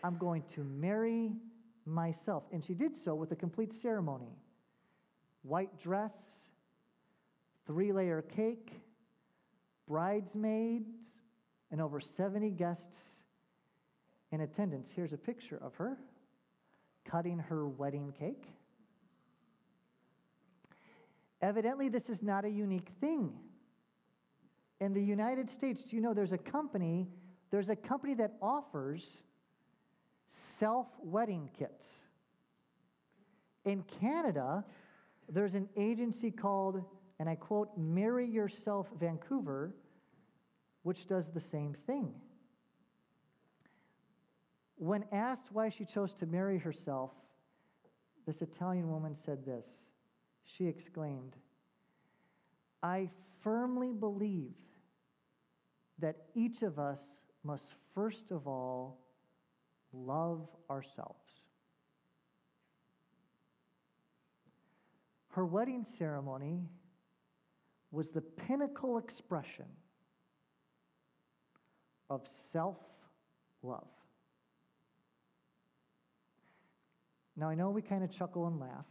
I'm 0.04 0.18
going 0.18 0.44
to 0.56 0.64
marry 0.64 1.34
myself. 1.86 2.44
And 2.52 2.64
she 2.64 2.74
did 2.74 2.96
so 2.96 3.16
with 3.16 3.32
a 3.32 3.36
complete 3.36 3.74
ceremony 3.74 4.38
white 5.42 5.80
dress, 5.80 6.14
three 7.68 7.92
layer 7.92 8.24
cake, 8.24 8.72
bridesmaids, 9.88 10.96
and 11.76 11.82
over 11.82 12.00
70 12.00 12.52
guests 12.52 12.98
in 14.32 14.40
attendance. 14.40 14.90
Here's 14.96 15.12
a 15.12 15.18
picture 15.18 15.60
of 15.62 15.76
her 15.76 15.98
cutting 17.04 17.38
her 17.38 17.68
wedding 17.68 18.14
cake. 18.18 18.46
Evidently, 21.42 21.90
this 21.90 22.08
is 22.08 22.24
not 22.24 22.46
a 22.46 22.50
unique 22.50 22.88
thing. 23.02 23.34
In 24.80 24.94
the 24.94 25.04
United 25.04 25.50
States, 25.50 25.84
do 25.84 25.98
you 25.98 26.02
know 26.02 26.14
there's 26.14 26.32
a 26.32 26.38
company, 26.38 27.10
there's 27.52 27.68
a 27.68 27.76
company 27.76 28.14
that 28.14 28.38
offers 28.42 29.06
self-wedding 30.30 31.50
kits. 31.60 31.90
In 33.66 33.84
Canada, 34.00 34.64
there's 35.28 35.56
an 35.56 35.68
agency 35.76 36.32
called, 36.32 36.82
and 37.20 37.28
I 37.28 37.36
quote, 37.36 37.78
Marry 37.78 38.26
Yourself 38.26 38.88
Vancouver, 38.98 39.74
which 40.86 41.08
does 41.08 41.32
the 41.32 41.42
same 41.42 41.76
thing. 41.88 42.14
When 44.76 45.04
asked 45.12 45.52
why 45.52 45.70
she 45.70 45.84
chose 45.84 46.14
to 46.20 46.28
marry 46.28 46.60
herself, 46.60 47.10
this 48.28 48.44
Italian 48.44 48.92
woman 48.92 49.16
said 49.16 49.44
this 49.44 49.66
she 50.44 50.68
exclaimed, 50.68 51.36
I 52.84 53.10
firmly 53.42 53.94
believe 53.94 54.54
that 55.98 56.18
each 56.36 56.62
of 56.62 56.78
us 56.78 57.02
must 57.44 57.66
first 57.96 58.30
of 58.30 58.48
all 58.48 59.00
love 59.92 60.48
ourselves. 60.70 61.46
Her 65.30 65.48
wedding 65.48 65.84
ceremony 65.98 66.70
was 67.90 68.10
the 68.10 68.22
pinnacle 68.22 69.00
expression 69.00 69.66
of 72.10 72.22
self 72.52 72.78
love. 73.64 73.88
Now, 77.38 77.50
I 77.50 77.56
know 77.56 77.70
we 77.70 77.82
kind 77.82 78.04
of 78.04 78.12
chuckle 78.12 78.48
and 78.48 78.60
laugh, 78.60 78.86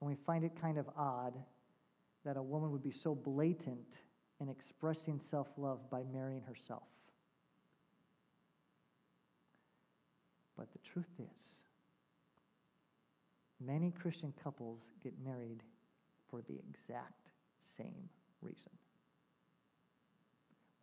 and 0.00 0.08
we 0.08 0.16
find 0.26 0.44
it 0.44 0.52
kind 0.60 0.78
of 0.78 0.88
odd 0.96 1.34
that 2.24 2.36
a 2.36 2.42
woman 2.42 2.70
would 2.70 2.82
be 2.82 2.92
so 2.92 3.14
blatant 3.14 3.96
in 4.40 4.48
expressing 4.48 5.20
self 5.20 5.48
love 5.56 5.90
by 5.90 6.02
marrying 6.12 6.42
herself. 6.42 6.82
But 10.56 10.72
the 10.72 10.78
truth 10.92 11.10
is, 11.18 11.62
many 13.60 13.90
Christian 13.90 14.32
couples 14.42 14.80
get 15.02 15.14
married 15.24 15.62
for 16.30 16.40
the 16.42 16.58
exact 16.58 17.28
same 17.76 18.08
reason. 18.40 18.70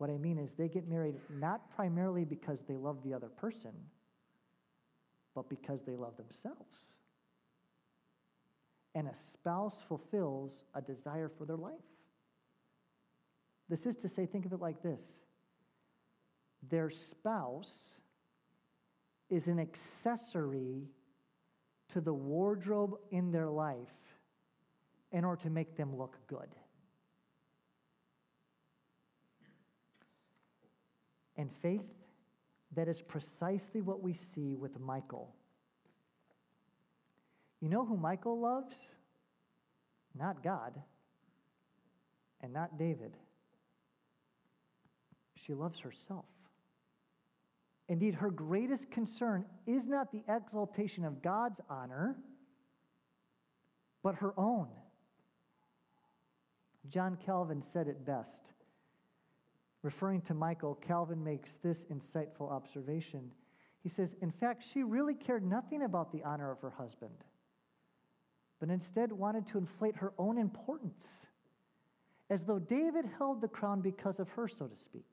What 0.00 0.08
I 0.08 0.16
mean 0.16 0.38
is, 0.38 0.54
they 0.54 0.68
get 0.68 0.88
married 0.88 1.16
not 1.28 1.70
primarily 1.76 2.24
because 2.24 2.62
they 2.66 2.78
love 2.78 3.02
the 3.04 3.12
other 3.12 3.28
person, 3.28 3.72
but 5.34 5.50
because 5.50 5.82
they 5.84 5.94
love 5.94 6.16
themselves. 6.16 6.96
And 8.94 9.06
a 9.06 9.14
spouse 9.34 9.76
fulfills 9.88 10.64
a 10.74 10.80
desire 10.80 11.28
for 11.28 11.44
their 11.44 11.58
life. 11.58 11.74
This 13.68 13.84
is 13.84 13.94
to 13.96 14.08
say, 14.08 14.24
think 14.24 14.46
of 14.46 14.54
it 14.54 14.60
like 14.60 14.82
this 14.82 15.02
their 16.70 16.88
spouse 16.88 17.98
is 19.28 19.48
an 19.48 19.58
accessory 19.58 20.88
to 21.92 22.00
the 22.00 22.14
wardrobe 22.14 22.94
in 23.10 23.32
their 23.32 23.50
life 23.50 23.76
in 25.12 25.26
order 25.26 25.42
to 25.42 25.50
make 25.50 25.76
them 25.76 25.94
look 25.94 26.16
good. 26.26 26.48
And 31.40 31.50
faith, 31.62 31.86
that 32.76 32.86
is 32.86 33.00
precisely 33.00 33.80
what 33.80 34.02
we 34.02 34.12
see 34.12 34.56
with 34.56 34.78
Michal. 34.78 35.34
You 37.62 37.70
know 37.70 37.82
who 37.82 37.96
Michal 37.96 38.38
loves? 38.38 38.76
Not 40.14 40.44
God 40.44 40.74
and 42.42 42.52
not 42.52 42.76
David. 42.76 43.16
She 45.34 45.54
loves 45.54 45.80
herself. 45.80 46.26
Indeed, 47.88 48.16
her 48.16 48.30
greatest 48.30 48.90
concern 48.90 49.46
is 49.66 49.86
not 49.86 50.12
the 50.12 50.22
exaltation 50.28 51.06
of 51.06 51.22
God's 51.22 51.58
honor, 51.70 52.18
but 54.02 54.16
her 54.16 54.34
own. 54.36 54.68
John 56.90 57.16
Calvin 57.24 57.62
said 57.62 57.88
it 57.88 58.04
best. 58.04 58.52
Referring 59.82 60.20
to 60.22 60.34
Michal, 60.34 60.74
Calvin 60.86 61.22
makes 61.24 61.54
this 61.62 61.86
insightful 61.86 62.50
observation. 62.50 63.30
He 63.82 63.88
says, 63.88 64.14
In 64.20 64.30
fact, 64.30 64.62
she 64.72 64.82
really 64.82 65.14
cared 65.14 65.42
nothing 65.42 65.82
about 65.82 66.12
the 66.12 66.22
honor 66.22 66.50
of 66.50 66.60
her 66.60 66.70
husband, 66.70 67.14
but 68.58 68.68
instead 68.68 69.10
wanted 69.10 69.46
to 69.48 69.58
inflate 69.58 69.96
her 69.96 70.12
own 70.18 70.36
importance, 70.36 71.06
as 72.28 72.44
though 72.44 72.58
David 72.58 73.06
held 73.16 73.40
the 73.40 73.48
crown 73.48 73.80
because 73.80 74.20
of 74.20 74.28
her, 74.30 74.48
so 74.48 74.66
to 74.66 74.76
speak. 74.76 75.06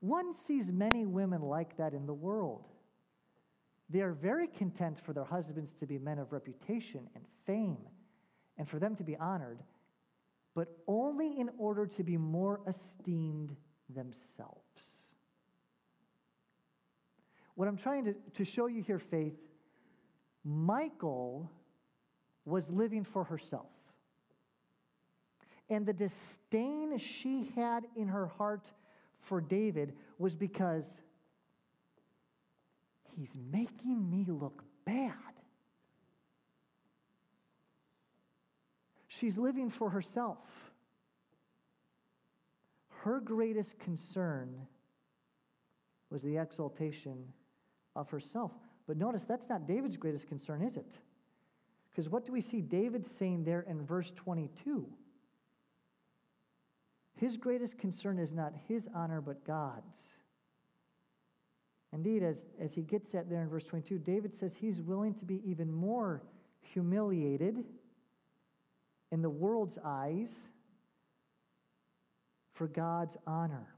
One 0.00 0.34
sees 0.34 0.70
many 0.70 1.06
women 1.06 1.42
like 1.42 1.76
that 1.76 1.94
in 1.94 2.06
the 2.06 2.14
world. 2.14 2.66
They 3.88 4.00
are 4.00 4.12
very 4.12 4.48
content 4.48 4.98
for 5.04 5.12
their 5.12 5.24
husbands 5.24 5.72
to 5.74 5.86
be 5.86 5.98
men 5.98 6.18
of 6.18 6.32
reputation 6.32 7.08
and 7.14 7.24
fame 7.46 7.78
and 8.58 8.68
for 8.68 8.78
them 8.78 8.96
to 8.96 9.04
be 9.04 9.16
honored, 9.16 9.62
but 10.56 10.68
only 10.88 11.38
in 11.38 11.50
order 11.58 11.86
to 11.86 12.02
be 12.02 12.16
more 12.16 12.62
esteemed 12.66 13.54
themselves. 13.94 14.62
What 17.54 17.68
I'm 17.68 17.76
trying 17.76 18.06
to, 18.06 18.14
to 18.36 18.44
show 18.44 18.66
you 18.66 18.82
here, 18.82 18.98
Faith, 18.98 19.36
Michal 20.44 21.50
was 22.46 22.70
living 22.70 23.04
for 23.04 23.22
herself. 23.22 23.68
And 25.68 25.84
the 25.84 25.92
disdain 25.92 26.96
she 26.96 27.52
had 27.54 27.84
in 27.94 28.08
her 28.08 28.26
heart 28.26 28.64
for 29.20 29.42
David 29.42 29.92
was 30.18 30.34
because 30.34 30.86
he's 33.14 33.36
making 33.52 34.08
me 34.08 34.24
look 34.26 34.64
bad. 34.86 35.35
She's 39.18 39.36
living 39.38 39.70
for 39.70 39.90
herself. 39.90 40.38
Her 43.02 43.20
greatest 43.20 43.78
concern 43.78 44.66
was 46.10 46.22
the 46.22 46.36
exaltation 46.36 47.32
of 47.94 48.10
herself. 48.10 48.52
But 48.86 48.96
notice 48.96 49.24
that's 49.24 49.48
not 49.48 49.66
David's 49.66 49.96
greatest 49.96 50.26
concern, 50.26 50.62
is 50.62 50.76
it? 50.76 50.92
Because 51.90 52.08
what 52.08 52.26
do 52.26 52.32
we 52.32 52.40
see 52.40 52.60
David 52.60 53.06
saying 53.06 53.44
there 53.44 53.62
in 53.62 53.84
verse 53.84 54.12
22? 54.16 54.86
His 57.16 57.36
greatest 57.36 57.78
concern 57.78 58.18
is 58.18 58.32
not 58.32 58.52
his 58.68 58.88
honor, 58.94 59.20
but 59.20 59.44
God's. 59.44 59.98
Indeed, 61.92 62.22
as, 62.22 62.46
as 62.60 62.74
he 62.74 62.82
gets 62.82 63.14
at 63.14 63.30
there 63.30 63.40
in 63.40 63.48
verse 63.48 63.64
22, 63.64 63.98
David 63.98 64.34
says 64.34 64.56
he's 64.56 64.82
willing 64.82 65.14
to 65.14 65.24
be 65.24 65.40
even 65.48 65.72
more 65.72 66.22
humiliated 66.60 67.64
in 69.12 69.22
the 69.22 69.30
world's 69.30 69.78
eyes 69.84 70.48
for 72.54 72.66
God's 72.66 73.16
honor. 73.26 73.68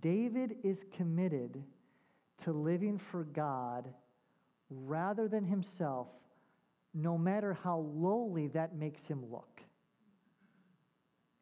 David 0.00 0.56
is 0.62 0.84
committed 0.96 1.62
to 2.44 2.52
living 2.52 2.98
for 2.98 3.24
God 3.24 3.88
rather 4.70 5.28
than 5.28 5.44
himself, 5.44 6.08
no 6.94 7.16
matter 7.18 7.54
how 7.62 7.78
lowly 7.78 8.48
that 8.48 8.76
makes 8.76 9.06
him 9.06 9.24
look 9.30 9.62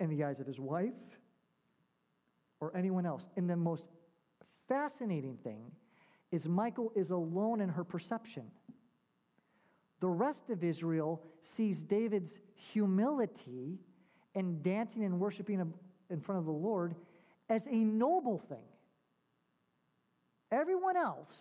in 0.00 0.10
the 0.10 0.24
eyes 0.24 0.40
of 0.40 0.46
his 0.46 0.60
wife 0.60 0.92
or 2.60 2.76
anyone 2.76 3.06
else. 3.06 3.28
And 3.36 3.48
the 3.48 3.56
most 3.56 3.84
fascinating 4.68 5.36
thing 5.42 5.72
is 6.30 6.48
Michal 6.48 6.92
is 6.94 7.10
alone 7.10 7.60
in 7.60 7.68
her 7.68 7.84
perception. 7.84 8.44
The 10.00 10.08
rest 10.08 10.50
of 10.50 10.62
Israel 10.62 11.22
sees 11.40 11.82
David's 11.82 12.38
humility 12.54 13.78
and 14.34 14.62
dancing 14.62 15.04
and 15.04 15.18
worshiping 15.18 15.72
in 16.10 16.20
front 16.20 16.38
of 16.38 16.44
the 16.44 16.52
Lord 16.52 16.94
as 17.48 17.66
a 17.66 17.76
noble 17.76 18.38
thing. 18.38 18.64
Everyone 20.50 20.96
else 20.96 21.32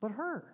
but 0.00 0.10
her. 0.12 0.44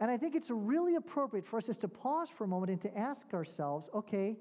And 0.00 0.10
I 0.10 0.16
think 0.16 0.34
it's 0.34 0.48
really 0.48 0.96
appropriate 0.96 1.46
for 1.46 1.58
us 1.58 1.66
just 1.66 1.82
to 1.82 1.88
pause 1.88 2.28
for 2.36 2.44
a 2.44 2.48
moment 2.48 2.72
and 2.72 2.80
to 2.82 2.98
ask 2.98 3.34
ourselves 3.34 3.88
okay, 3.94 4.38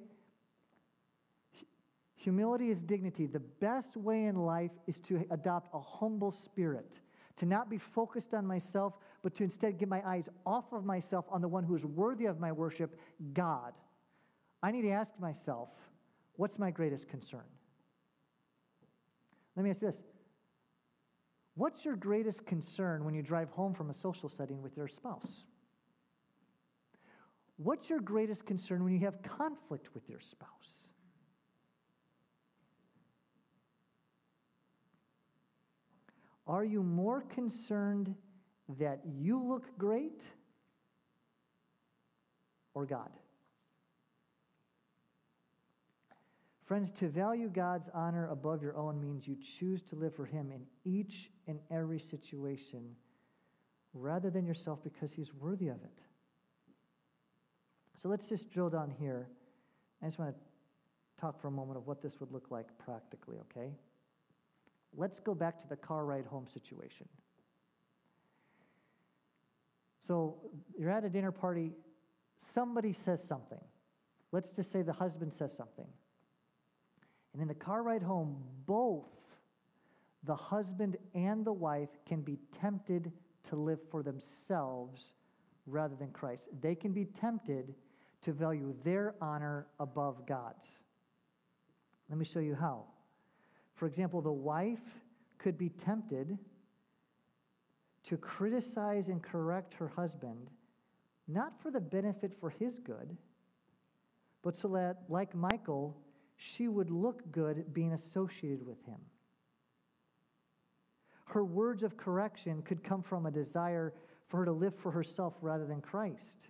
Humility 2.20 2.70
is 2.70 2.82
dignity. 2.82 3.28
The 3.28 3.40
best 3.40 3.96
way 3.96 4.26
in 4.26 4.36
life 4.36 4.72
is 4.88 5.00
to 5.02 5.26
adopt 5.32 5.74
a 5.74 5.80
humble 5.80 6.32
spirit, 6.32 7.00
to 7.38 7.46
not 7.46 7.70
be 7.70 7.78
focused 7.78 8.34
on 8.34 8.46
myself, 8.46 8.96
but 9.22 9.36
to 9.36 9.44
instead 9.44 9.78
get 9.78 9.90
my 9.90 10.02
eyes 10.08 10.30
off 10.46 10.72
of 10.72 10.86
myself 10.86 11.26
on 11.30 11.42
the 11.42 11.48
one 11.48 11.64
who 11.64 11.76
is 11.76 11.86
worthy 11.86 12.26
of 12.26 12.40
my 12.40 12.52
worship, 12.52 13.00
God. 13.34 13.74
I 14.62 14.72
need 14.72 14.84
to 14.84 14.92
ask 14.92 15.12
myself, 15.20 15.70
what's 16.36 16.58
my 16.58 16.72
greatest 16.72 17.08
concern? 17.08 17.44
Let 19.56 19.64
me 19.64 19.72
ask 19.72 19.80
this 19.80 20.04
What's 21.56 21.84
your 21.84 21.98
greatest 21.98 22.46
concern 22.46 23.04
when 23.04 23.14
you 23.14 23.22
drive 23.22 23.50
home 23.50 23.74
from 23.74 23.90
a 23.90 23.94
social 23.94 24.30
setting 24.30 24.62
with 24.62 24.78
your 24.78 24.88
spouse? 24.88 25.44
What's 27.58 27.90
your 27.90 28.00
greatest 28.00 28.46
concern 28.46 28.86
when 28.86 28.94
you 28.94 29.00
have 29.02 29.22
conflict 29.22 29.94
with 29.94 30.08
your 30.08 30.22
spouse? 30.22 30.50
Are 36.48 36.64
you 36.64 36.82
more 36.82 37.22
concerned 37.22 38.16
that 38.78 39.00
you 39.06 39.42
look 39.42 39.78
great 39.78 40.22
or 42.74 42.86
God? 42.86 43.10
Friends, 46.70 46.92
to 47.00 47.10
value 47.10 47.50
God's 47.50 47.90
honor 47.96 48.30
above 48.30 48.62
your 48.62 48.78
own 48.78 49.02
means 49.02 49.28
you 49.28 49.36
choose 49.60 49.82
to 49.90 49.96
live 49.96 50.16
for 50.16 50.26
Him 50.26 50.52
in 50.52 50.62
each 50.86 51.32
and 51.48 51.58
every 51.72 52.00
situation 52.00 52.96
rather 53.96 54.30
than 54.30 54.46
yourself 54.46 54.78
because 54.84 55.12
He's 55.12 55.34
worthy 55.34 55.70
of 55.70 55.78
it. 55.78 56.00
So 58.02 58.08
let's 58.08 58.28
just 58.30 58.52
drill 58.52 58.70
down 58.70 58.94
here. 59.00 59.28
I 60.04 60.06
just 60.06 60.20
want 60.20 60.36
to 60.36 60.42
talk 61.20 61.42
for 61.42 61.48
a 61.48 61.52
moment 61.52 61.78
of 61.78 61.88
what 61.88 62.04
this 62.04 62.20
would 62.20 62.32
look 62.32 62.52
like 62.52 62.68
practically, 62.78 63.38
okay? 63.50 63.72
Let's 64.96 65.20
go 65.20 65.34
back 65.34 65.60
to 65.62 65.68
the 65.68 65.76
car 65.76 66.06
ride 66.06 66.26
home 66.26 66.46
situation. 66.54 67.08
So 70.10 70.38
you're 70.76 70.90
at 70.90 71.04
a 71.04 71.10
dinner 71.10 71.32
party, 71.32 71.72
somebody 72.56 72.94
says 72.94 73.24
something. 73.24 73.62
Let's 74.32 74.50
just 74.50 74.72
say 74.72 74.82
the 74.82 74.92
husband 74.92 75.32
says 75.32 75.56
something. 75.56 75.86
And 77.34 77.44
in 77.44 77.48
the 77.48 77.54
car 77.54 77.84
ride 77.84 78.02
home, 78.02 78.38
both 78.66 79.06
the 80.24 80.36
husband 80.36 80.98
and 81.14 81.46
the 81.46 81.54
wife 81.54 81.90
can 82.08 82.22
be 82.22 82.40
tempted 82.60 83.12
to 83.50 83.56
live 83.56 83.78
for 83.92 84.02
themselves 84.02 85.14
rather 85.68 85.94
than 85.96 86.10
Christ. 86.10 86.50
They 86.60 86.74
can 86.74 86.92
be 86.92 87.06
tempted 87.06 87.76
to 88.24 88.34
value 88.34 88.74
their 88.84 89.14
honor 89.22 89.68
above 89.80 90.26
God's. 90.26 90.66
Let 92.10 92.18
me 92.18 92.26
show 92.26 92.40
you 92.40 92.56
how. 92.56 92.86
For 93.76 93.86
example, 93.86 94.24
the 94.24 94.32
wife 94.32 94.80
could 95.38 95.56
be 95.56 95.70
tempted 95.70 96.40
to 98.10 98.18
criticize 98.18 99.08
and 99.08 99.22
correct 99.22 99.74
her 99.76 99.88
husband, 99.88 100.50
not 101.28 101.54
for 101.62 101.70
the 101.70 101.80
benefit 101.80 102.34
for 102.40 102.50
his 102.50 102.80
good, 102.80 103.16
but 104.44 104.58
so 104.58 104.68
that, 104.70 105.04
like 105.10 105.36
Michal, 105.36 105.96
she 106.36 106.68
would 106.68 106.90
look 106.90 107.22
good 107.32 107.72
being 107.74 107.94
associated 107.94 108.66
with 108.66 108.84
him. 108.86 108.98
Her 111.26 111.46
words 111.46 111.84
of 111.84 111.98
correction 111.98 112.64
could 112.64 112.84
come 112.84 113.04
from 113.04 113.28
a 113.28 113.32
desire 113.32 113.94
for 114.28 114.38
her 114.38 114.46
to 114.46 114.52
live 114.52 114.74
for 114.82 114.92
herself 114.92 115.36
rather 115.42 115.66
than 115.68 115.82
Christ. 115.82 116.48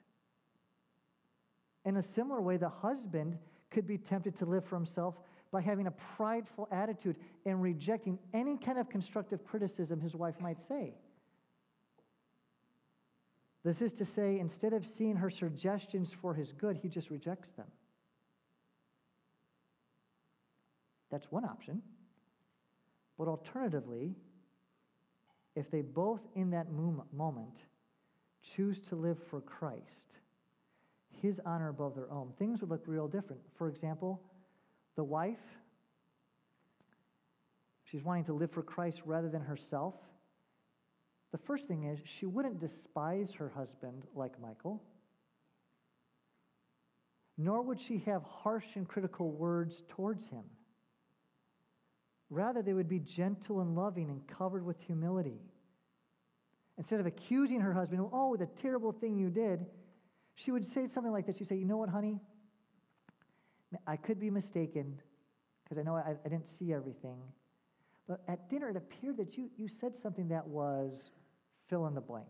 In 1.83 1.97
a 1.97 2.03
similar 2.03 2.39
way, 2.39 2.55
the 2.55 2.69
husband 2.69 3.37
could 3.71 3.85
be 3.85 3.97
tempted 3.97 4.37
to 4.37 4.45
live 4.45 4.63
for 4.65 4.75
himself 4.75 5.15
by 5.51 5.61
having 5.61 5.87
a 5.87 5.93
prideful 6.15 6.69
attitude 6.71 7.17
and 7.45 7.61
rejecting 7.61 8.17
any 8.33 8.55
kind 8.55 8.77
of 8.77 8.89
constructive 8.89 9.43
criticism 9.45 9.99
his 9.99 10.15
wife 10.15 10.35
might 10.39 10.61
say. 10.61 10.93
This 13.63 13.81
is 13.81 13.93
to 13.93 14.05
say, 14.05 14.39
instead 14.39 14.73
of 14.73 14.85
seeing 14.85 15.17
her 15.17 15.29
suggestions 15.29 16.11
for 16.21 16.33
his 16.33 16.53
good, 16.53 16.77
he 16.77 16.87
just 16.87 17.09
rejects 17.09 17.51
them. 17.51 17.67
That's 21.11 21.31
one 21.31 21.43
option. 21.43 21.81
But 23.17 23.27
alternatively, 23.27 24.15
if 25.55 25.69
they 25.69 25.81
both 25.81 26.21
in 26.35 26.51
that 26.51 26.67
moment 26.71 27.55
choose 28.55 28.79
to 28.89 28.95
live 28.95 29.17
for 29.29 29.41
Christ, 29.41 30.13
his 31.21 31.41
honor 31.45 31.67
above 31.67 31.95
their 31.95 32.09
own, 32.09 32.31
things 32.39 32.61
would 32.61 32.69
look 32.69 32.83
real 32.87 33.09
different. 33.09 33.41
For 33.57 33.67
example, 33.67 34.21
the 34.95 35.03
wife, 35.03 35.37
she's 37.83 38.03
wanting 38.03 38.23
to 38.25 38.33
live 38.33 38.51
for 38.51 38.63
Christ 38.63 39.01
rather 39.05 39.27
than 39.27 39.41
herself. 39.41 39.95
The 41.31 41.37
first 41.37 41.67
thing 41.67 41.83
is, 41.83 41.99
she 42.05 42.25
wouldn't 42.25 42.59
despise 42.59 43.31
her 43.33 43.49
husband 43.49 44.03
like 44.15 44.33
Michal, 44.41 44.81
nor 47.37 47.61
would 47.61 47.79
she 47.79 47.99
have 47.99 48.23
harsh 48.23 48.65
and 48.75 48.87
critical 48.87 49.31
words 49.31 49.83
towards 49.89 50.25
him. 50.27 50.43
Rather, 52.29 52.61
they 52.61 52.73
would 52.73 52.89
be 52.89 52.99
gentle 52.99 53.61
and 53.61 53.75
loving 53.75 54.09
and 54.09 54.27
covered 54.27 54.65
with 54.65 54.79
humility. 54.81 55.39
Instead 56.77 56.99
of 56.99 57.05
accusing 57.05 57.59
her 57.61 57.73
husband, 57.73 58.07
oh, 58.13 58.35
the 58.35 58.45
terrible 58.61 58.91
thing 58.91 59.17
you 59.17 59.29
did, 59.29 59.65
she 60.35 60.51
would 60.51 60.65
say 60.65 60.87
something 60.87 61.11
like 61.11 61.25
this. 61.25 61.37
She'd 61.37 61.47
say, 61.47 61.55
You 61.55 61.65
know 61.65 61.77
what, 61.77 61.89
honey? 61.89 62.19
I 63.85 63.97
could 63.97 64.19
be 64.19 64.29
mistaken 64.29 64.99
because 65.63 65.77
I 65.77 65.83
know 65.83 65.95
I, 65.95 66.15
I, 66.25 66.29
didn't 66.29 66.47
see 66.47 66.73
everything. 66.73 67.19
But 68.07 68.21
at 68.27 68.49
dinner, 68.49 68.69
it 68.69 68.75
appeared 68.75 69.17
that 69.17 69.37
you, 69.37 69.49
you 69.57 69.67
said 69.67 69.95
something 69.95 70.29
that 70.29 70.47
was 70.47 71.11
fill 71.69 71.88
in 71.88 71.93
the 71.93 72.01
blank. 72.01 72.27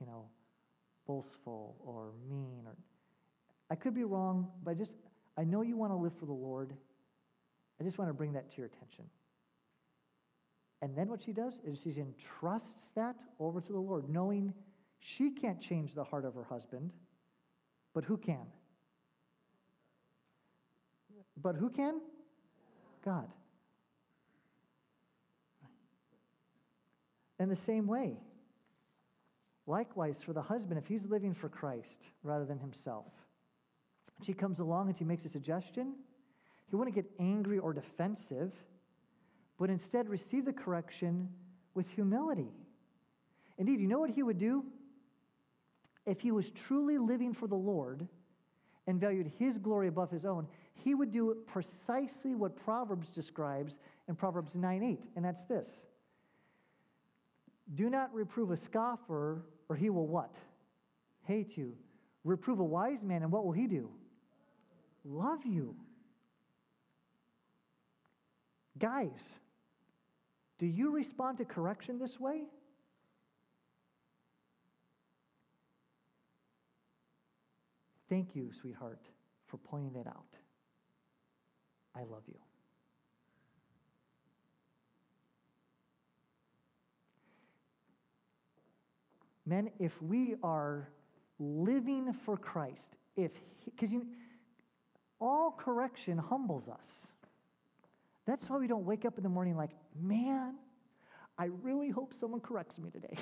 You 0.00 0.06
know, 0.06 0.26
boastful 1.06 1.76
or 1.84 2.12
mean 2.28 2.62
or 2.66 2.76
I 3.70 3.74
could 3.74 3.94
be 3.94 4.04
wrong, 4.04 4.48
but 4.62 4.70
I 4.72 4.74
just 4.74 4.94
I 5.36 5.44
know 5.44 5.62
you 5.62 5.76
want 5.76 5.92
to 5.92 5.96
live 5.96 6.12
for 6.18 6.26
the 6.26 6.32
Lord. 6.32 6.72
I 7.80 7.84
just 7.84 7.98
want 7.98 8.08
to 8.08 8.14
bring 8.14 8.32
that 8.34 8.50
to 8.52 8.56
your 8.58 8.66
attention. 8.66 9.04
And 10.82 10.96
then 10.96 11.08
what 11.08 11.22
she 11.22 11.32
does 11.32 11.54
is 11.64 11.80
she 11.82 11.94
entrusts 11.98 12.90
that 12.90 13.16
over 13.40 13.60
to 13.60 13.72
the 13.72 13.78
Lord, 13.78 14.08
knowing 14.08 14.52
she 14.98 15.30
can't 15.30 15.60
change 15.60 15.94
the 15.94 16.04
heart 16.04 16.24
of 16.24 16.34
her 16.34 16.44
husband, 16.44 16.90
but 17.94 18.04
who 18.04 18.16
can? 18.16 18.46
But 21.42 21.56
who 21.56 21.70
can? 21.70 22.00
God. 23.04 23.28
In 27.38 27.48
the 27.48 27.56
same 27.56 27.86
way, 27.86 28.16
likewise 29.66 30.22
for 30.22 30.32
the 30.32 30.42
husband, 30.42 30.78
if 30.78 30.86
he's 30.86 31.04
living 31.04 31.34
for 31.34 31.48
Christ 31.48 32.08
rather 32.22 32.44
than 32.44 32.58
himself, 32.58 33.12
she 34.22 34.32
comes 34.32 34.58
along 34.58 34.88
and 34.88 34.96
she 34.96 35.04
makes 35.04 35.24
a 35.24 35.28
suggestion, 35.28 35.94
he 36.70 36.76
wouldn't 36.76 36.94
get 36.94 37.10
angry 37.18 37.58
or 37.58 37.72
defensive, 37.72 38.52
but 39.58 39.70
instead 39.70 40.08
receive 40.08 40.44
the 40.44 40.52
correction 40.52 41.28
with 41.74 41.88
humility. 41.88 42.48
Indeed, 43.58 43.80
you 43.80 43.86
know 43.86 43.98
what 43.98 44.10
he 44.10 44.22
would 44.22 44.38
do? 44.38 44.64
If 46.06 46.20
he 46.20 46.32
was 46.32 46.50
truly 46.50 46.98
living 46.98 47.34
for 47.34 47.46
the 47.46 47.56
Lord 47.56 48.06
and 48.86 49.00
valued 49.00 49.32
his 49.38 49.58
glory 49.58 49.88
above 49.88 50.10
his 50.10 50.24
own, 50.24 50.46
he 50.74 50.94
would 50.94 51.10
do 51.10 51.36
precisely 51.46 52.34
what 52.34 52.56
Proverbs 52.56 53.08
describes 53.08 53.78
in 54.08 54.14
Proverbs 54.14 54.54
9 54.54 54.82
8, 54.82 55.00
and 55.16 55.24
that's 55.24 55.44
this 55.44 55.86
Do 57.74 57.90
not 57.90 58.14
reprove 58.14 58.50
a 58.50 58.56
scoffer, 58.56 59.42
or 59.68 59.76
he 59.76 59.90
will 59.90 60.06
what? 60.06 60.34
Hate 61.24 61.56
you. 61.56 61.74
Reprove 62.24 62.60
a 62.60 62.64
wise 62.64 63.02
man, 63.02 63.22
and 63.22 63.32
what 63.32 63.44
will 63.44 63.52
he 63.52 63.66
do? 63.66 63.90
Love 65.04 65.44
you. 65.44 65.74
Guys, 68.78 69.38
do 70.58 70.66
you 70.66 70.90
respond 70.90 71.38
to 71.38 71.44
correction 71.44 71.98
this 71.98 72.20
way? 72.20 72.42
Thank 78.08 78.36
you, 78.36 78.50
sweetheart, 78.60 79.00
for 79.46 79.56
pointing 79.58 79.92
that 79.94 80.06
out. 80.06 80.36
I 81.94 82.04
love 82.04 82.22
you. 82.28 82.38
Men, 89.46 89.70
if 89.78 89.92
we 90.02 90.34
are 90.42 90.88
living 91.38 92.12
for 92.24 92.36
Christ, 92.36 92.96
if 93.16 93.30
because 93.64 93.92
you 93.92 94.06
all 95.20 95.50
correction 95.50 96.18
humbles 96.18 96.68
us. 96.68 96.86
That's 98.26 98.48
why 98.50 98.58
we 98.58 98.66
don't 98.66 98.84
wake 98.84 99.04
up 99.04 99.16
in 99.16 99.22
the 99.22 99.28
morning 99.28 99.56
like, 99.56 99.70
man, 100.00 100.54
I 101.38 101.46
really 101.62 101.90
hope 101.90 102.12
someone 102.12 102.40
corrects 102.40 102.78
me 102.78 102.90
today. 102.90 103.16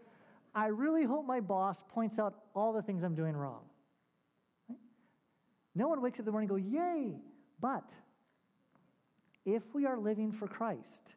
I 0.54 0.66
really 0.66 1.04
hope 1.04 1.26
my 1.26 1.40
boss 1.40 1.80
points 1.88 2.18
out 2.18 2.34
all 2.54 2.72
the 2.72 2.82
things 2.82 3.02
I'm 3.02 3.14
doing 3.14 3.36
wrong. 3.36 3.62
Right? 4.68 4.78
No 5.74 5.88
one 5.88 6.02
wakes 6.02 6.16
up 6.16 6.20
in 6.20 6.24
the 6.26 6.32
morning 6.32 6.50
and 6.50 6.62
go, 6.62 6.78
yay, 6.78 7.14
but 7.60 7.84
if 9.46 9.62
we 9.72 9.86
are 9.86 9.98
living 9.98 10.32
for 10.32 10.46
Christ, 10.46 11.14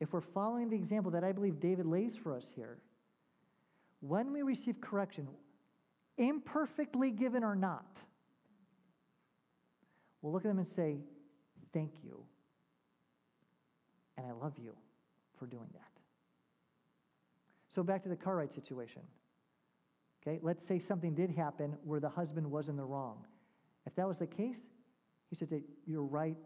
if 0.00 0.12
we're 0.12 0.20
following 0.20 0.70
the 0.70 0.76
example 0.76 1.10
that 1.12 1.24
I 1.24 1.32
believe 1.32 1.60
David 1.60 1.86
lays 1.86 2.16
for 2.16 2.34
us 2.34 2.46
here, 2.54 2.78
when 4.00 4.32
we 4.32 4.42
receive 4.42 4.80
correction, 4.80 5.28
imperfectly 6.16 7.10
given 7.10 7.42
or 7.42 7.54
not, 7.54 7.96
we'll 10.22 10.32
look 10.32 10.44
at 10.44 10.48
them 10.48 10.58
and 10.58 10.68
say, 10.68 10.98
Thank 11.72 11.92
you. 12.02 12.24
And 14.16 14.26
I 14.26 14.32
love 14.32 14.54
you 14.58 14.74
for 15.38 15.46
doing 15.46 15.68
that. 15.74 16.00
So 17.68 17.82
back 17.82 18.02
to 18.04 18.08
the 18.08 18.16
car 18.16 18.36
ride 18.36 18.52
situation. 18.52 19.02
Okay, 20.22 20.40
let's 20.42 20.66
say 20.66 20.78
something 20.78 21.14
did 21.14 21.30
happen 21.30 21.76
where 21.84 22.00
the 22.00 22.08
husband 22.08 22.50
was 22.50 22.68
in 22.68 22.76
the 22.76 22.84
wrong. 22.84 23.24
If 23.86 23.94
that 23.96 24.08
was 24.08 24.18
the 24.18 24.26
case, 24.26 24.58
he 25.28 25.36
should 25.36 25.50
say, 25.50 25.62
You're 25.86 26.04
right, 26.04 26.38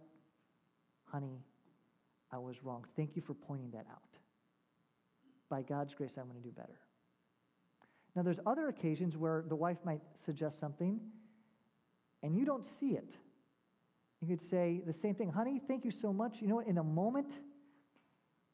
honey, 1.05 1.41
I 2.33 2.39
was 2.39 2.63
wrong. 2.63 2.85
Thank 2.97 3.17
you 3.17 3.23
for 3.23 3.35
pointing 3.35 3.71
that 3.71 3.87
out. 3.91 4.03
By 5.49 5.63
God's 5.63 5.95
grace, 5.95 6.13
I'm 6.17 6.25
going 6.25 6.43
to 6.43 6.43
do 6.43 6.53
better. 6.53 6.79
Now, 8.15 8.23
there's 8.23 8.41
other 8.47 8.69
occasions 8.69 9.17
where 9.17 9.45
the 9.49 9.57
wife 9.57 9.79
might 9.85 10.03
suggest 10.25 10.61
something 10.61 11.01
and 12.23 12.37
you 12.37 12.45
don't 12.45 12.65
see 12.65 12.91
it. 12.91 13.11
You 14.21 14.29
could 14.29 14.43
say 14.49 14.83
the 14.87 14.93
same 14.93 15.15
thing, 15.15 15.31
honey, 15.31 15.61
thank 15.67 15.85
you 15.85 15.91
so 15.91 16.13
much. 16.13 16.41
You 16.41 16.49
know 16.49 16.57
what? 16.57 16.67
In 16.67 16.79
a 16.79 16.85
moment, 16.85 17.33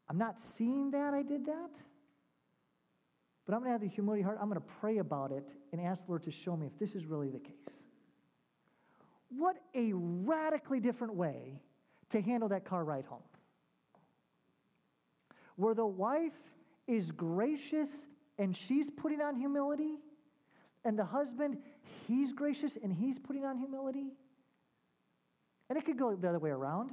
I'm 0.09 0.17
not 0.17 0.41
seeing 0.57 0.91
that 0.93 1.13
I 1.13 1.23
did 1.23 1.45
that, 1.47 1.71
but 3.45 3.55
I'm 3.55 3.61
going 3.61 3.69
to 3.69 3.73
have 3.73 3.81
the 3.81 3.89
humility 3.89 4.23
heart. 4.23 4.39
I'm 4.41 4.49
going 4.49 4.61
to 4.61 4.67
pray 4.81 4.99
about 4.99 5.33
it 5.33 5.47
and 5.73 5.81
ask 5.81 6.07
the 6.07 6.13
Lord 6.13 6.23
to 6.23 6.31
show 6.31 6.57
me 6.57 6.67
if 6.67 6.79
this 6.79 6.95
is 6.95 7.05
really 7.05 7.29
the 7.29 7.39
case. 7.39 7.55
What 9.29 9.57
a 9.75 9.93
radically 9.93 10.81
different 10.81 11.15
way 11.15 11.61
to 12.11 12.23
handle 12.23 12.49
that 12.49 12.65
car 12.65 12.85
ride 12.85 13.05
home. 13.05 13.23
Where 15.57 15.75
the 15.75 15.87
wife 15.87 16.33
is 16.87 17.11
gracious 17.11 18.07
and 18.39 18.57
she's 18.57 18.89
putting 18.91 19.21
on 19.21 19.37
humility, 19.37 19.99
and 20.85 20.99
the 20.99 21.05
husband, 21.05 21.59
he's 22.07 22.33
gracious 22.33 22.79
and 22.83 22.93
he's 22.93 23.19
putting 23.19 23.45
on 23.45 23.59
humility. 23.59 24.13
And 25.69 25.79
it 25.79 25.85
could 25.85 25.99
go 25.99 26.15
the 26.15 26.29
other 26.29 26.39
way 26.39 26.51
around. 26.51 26.93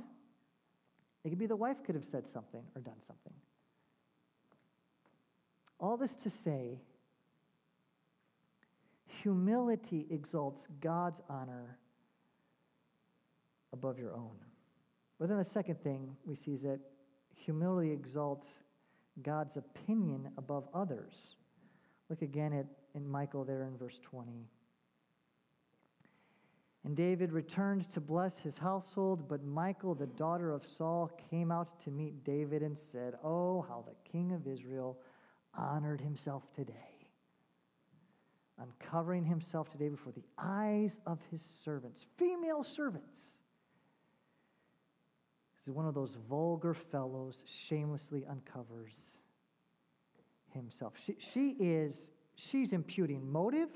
It 1.24 1.30
could 1.30 1.40
be 1.40 1.46
the 1.46 1.56
wife 1.56 1.78
could 1.86 1.96
have 1.96 2.04
said 2.06 2.28
something 2.28 2.64
or 2.76 2.82
done 2.82 3.00
something. 3.08 3.34
All 5.80 5.98
this 5.98 6.16
to 6.18 6.30
say, 6.30 6.82
humility 9.22 10.08
exalts 10.10 10.68
God's 10.82 11.22
honor 11.30 11.78
above 13.72 13.98
your 13.98 14.14
own. 14.14 14.36
But 15.20 15.30
then 15.30 15.38
the 15.38 15.46
second 15.46 15.82
thing 15.82 16.16
we 16.26 16.36
see 16.36 16.52
is 16.52 16.62
that 16.64 16.80
humility 17.34 17.92
exalts 17.92 18.50
God's 19.22 19.58
opinion 19.58 20.30
above 20.38 20.68
others. 20.74 21.38
Look 22.10 22.22
again 22.22 22.54
at 22.54 22.66
in 22.96 23.10
Michal 23.10 23.44
there 23.44 23.64
in 23.64 23.78
verse 23.78 24.00
20. 24.04 24.48
And 26.86 26.96
David 26.96 27.32
returned 27.32 27.92
to 27.94 28.00
bless 28.00 28.38
his 28.38 28.58
household, 28.58 29.28
but 29.28 29.44
Michal, 29.44 29.96
the 29.96 30.06
daughter 30.06 30.52
of 30.52 30.64
Saul, 30.78 31.12
came 31.32 31.52
out 31.52 31.80
to 31.82 31.92
meet 31.92 32.24
David 32.24 32.62
and 32.62 32.78
said, 32.78 33.16
Oh, 33.24 33.66
how 33.68 33.84
the 33.88 34.10
king 34.10 34.32
of 34.32 34.48
Israel 34.48 35.00
honored 35.58 36.00
himself 36.00 36.44
today, 36.56 37.10
uncovering 38.60 39.26
himself 39.26 39.72
today 39.72 39.90
before 39.90 40.14
the 40.14 40.26
eyes 40.38 41.00
of 41.08 41.20
his 41.32 41.42
servants, 41.64 42.06
female 42.18 42.64
servants. 42.64 43.40
Is 45.66 45.72
one 45.72 45.86
of 45.88 45.96
those 45.96 46.16
vulgar 46.30 46.74
fellows 46.74 47.44
shamelessly 47.68 48.26
uncovers 48.30 48.94
himself. 50.54 50.94
She, 51.04 51.18
she 51.20 51.50
is, 51.60 52.12
she's 52.36 52.72
imputing 52.72 53.32
motive 53.32 53.70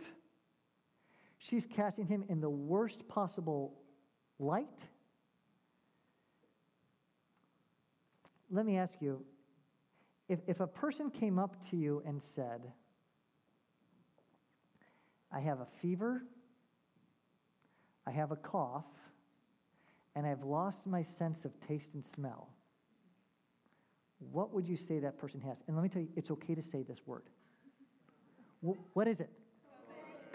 She's 1.39 1.65
casting 1.65 2.05
him 2.05 2.25
in 2.27 2.41
the 2.41 2.49
worst 2.49 3.07
possible 3.07 3.73
light. 4.37 4.67
Let 8.51 8.65
me 8.65 8.77
ask 8.77 8.93
you 8.99 9.23
if, 10.27 10.39
if 10.47 10.59
a 10.59 10.67
person 10.67 11.09
came 11.09 11.39
up 11.39 11.55
to 11.69 11.77
you 11.77 12.03
and 12.05 12.21
said, 12.21 12.73
I 15.31 15.39
have 15.39 15.61
a 15.61 15.67
fever, 15.81 16.23
I 18.05 18.11
have 18.11 18.31
a 18.31 18.35
cough, 18.35 18.85
and 20.19 20.27
I've 20.27 20.43
lost 20.43 20.85
my 20.85 21.01
sense 21.01 21.45
of 21.45 21.51
taste 21.65 21.91
and 21.93 22.03
smell, 22.03 22.49
what 24.33 24.53
would 24.53 24.67
you 24.67 24.75
say 24.75 24.99
that 24.99 25.17
person 25.17 25.39
has? 25.39 25.59
And 25.65 25.77
let 25.77 25.81
me 25.81 25.87
tell 25.87 26.01
you, 26.01 26.09
it's 26.17 26.29
okay 26.29 26.55
to 26.55 26.61
say 26.61 26.83
this 26.83 26.99
word. 27.05 27.23
What 28.59 29.07
is 29.07 29.21
it? 29.21 29.29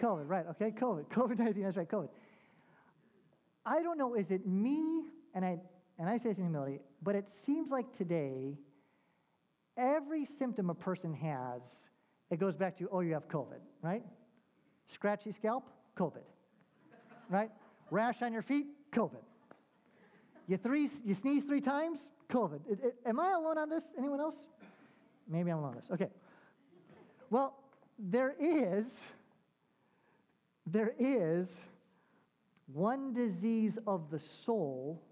COVID, 0.01 0.26
right, 0.26 0.47
okay, 0.53 0.70
COVID. 0.70 1.09
COVID 1.11 1.39
19, 1.39 1.62
that's 1.64 1.76
right, 1.76 1.87
COVID. 1.87 2.09
I 3.66 3.82
don't 3.82 3.99
know, 3.99 4.14
is 4.14 4.30
it 4.30 4.47
me, 4.47 5.03
and 5.35 5.45
I, 5.45 5.59
and 5.99 6.09
I 6.09 6.16
say 6.16 6.30
this 6.30 6.39
in 6.39 6.45
humility, 6.45 6.80
but 7.03 7.14
it 7.14 7.30
seems 7.30 7.70
like 7.70 7.95
today, 7.95 8.57
every 9.76 10.24
symptom 10.24 10.70
a 10.70 10.74
person 10.74 11.12
has, 11.12 11.61
it 12.30 12.39
goes 12.39 12.57
back 12.57 12.74
to, 12.78 12.89
oh, 12.91 13.01
you 13.01 13.12
have 13.12 13.28
COVID, 13.28 13.61
right? 13.82 14.03
Scratchy 14.87 15.30
scalp, 15.30 15.64
COVID, 15.95 16.24
right? 17.28 17.51
Rash 17.91 18.22
on 18.22 18.32
your 18.32 18.41
feet, 18.41 18.68
COVID. 18.91 19.20
You, 20.47 20.57
three, 20.57 20.90
you 21.05 21.14
sneeze 21.14 21.45
three 21.45 21.61
times, 21.61 22.11
COVID. 22.30 22.61
It, 22.70 22.78
it, 22.84 22.97
am 23.07 23.18
I 23.18 23.32
alone 23.32 23.59
on 23.59 23.68
this? 23.68 23.84
Anyone 23.99 24.20
else? 24.20 24.36
Maybe 25.28 25.51
I'm 25.51 25.59
alone 25.59 25.70
on 25.70 25.76
this. 25.76 25.90
Okay. 25.90 26.09
Well, 27.30 27.55
there 27.99 28.34
is 28.38 29.01
there 30.66 30.95
is 30.99 31.49
one 32.66 33.12
disease 33.12 33.78
of 33.86 34.11
the 34.11 34.18
soul 34.18 35.03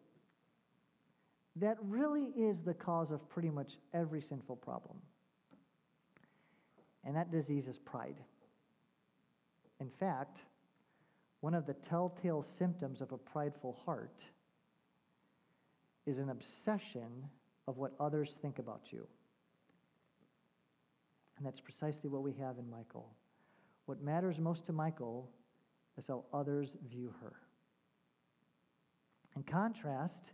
that 1.56 1.76
really 1.82 2.24
is 2.24 2.60
the 2.60 2.72
cause 2.72 3.10
of 3.10 3.28
pretty 3.28 3.50
much 3.50 3.72
every 3.92 4.22
sinful 4.22 4.56
problem. 4.56 4.96
And 7.04 7.14
that 7.16 7.30
disease 7.30 7.68
is 7.68 7.78
pride. 7.78 8.16
In 9.80 9.90
fact, 9.90 10.38
one 11.40 11.54
of 11.54 11.66
the 11.66 11.74
telltale 11.74 12.46
symptoms 12.58 13.00
of 13.00 13.12
a 13.12 13.18
prideful 13.18 13.78
heart 13.84 14.22
is 16.06 16.18
an 16.18 16.30
obsession 16.30 17.28
of 17.68 17.78
what 17.78 17.92
others 18.00 18.36
think 18.42 18.58
about 18.58 18.80
you. 18.90 19.06
And 21.36 21.46
that's 21.46 21.60
precisely 21.60 22.08
what 22.08 22.22
we 22.22 22.32
have 22.34 22.58
in 22.58 22.68
Michal. 22.70 23.08
What 23.86 24.02
matters 24.02 24.38
most 24.38 24.66
to 24.66 24.72
Michal 24.72 25.28
is 25.98 26.06
how 26.06 26.24
others 26.32 26.76
view 26.88 27.12
her. 27.20 27.32
In 29.36 29.42
contrast, 29.42 30.32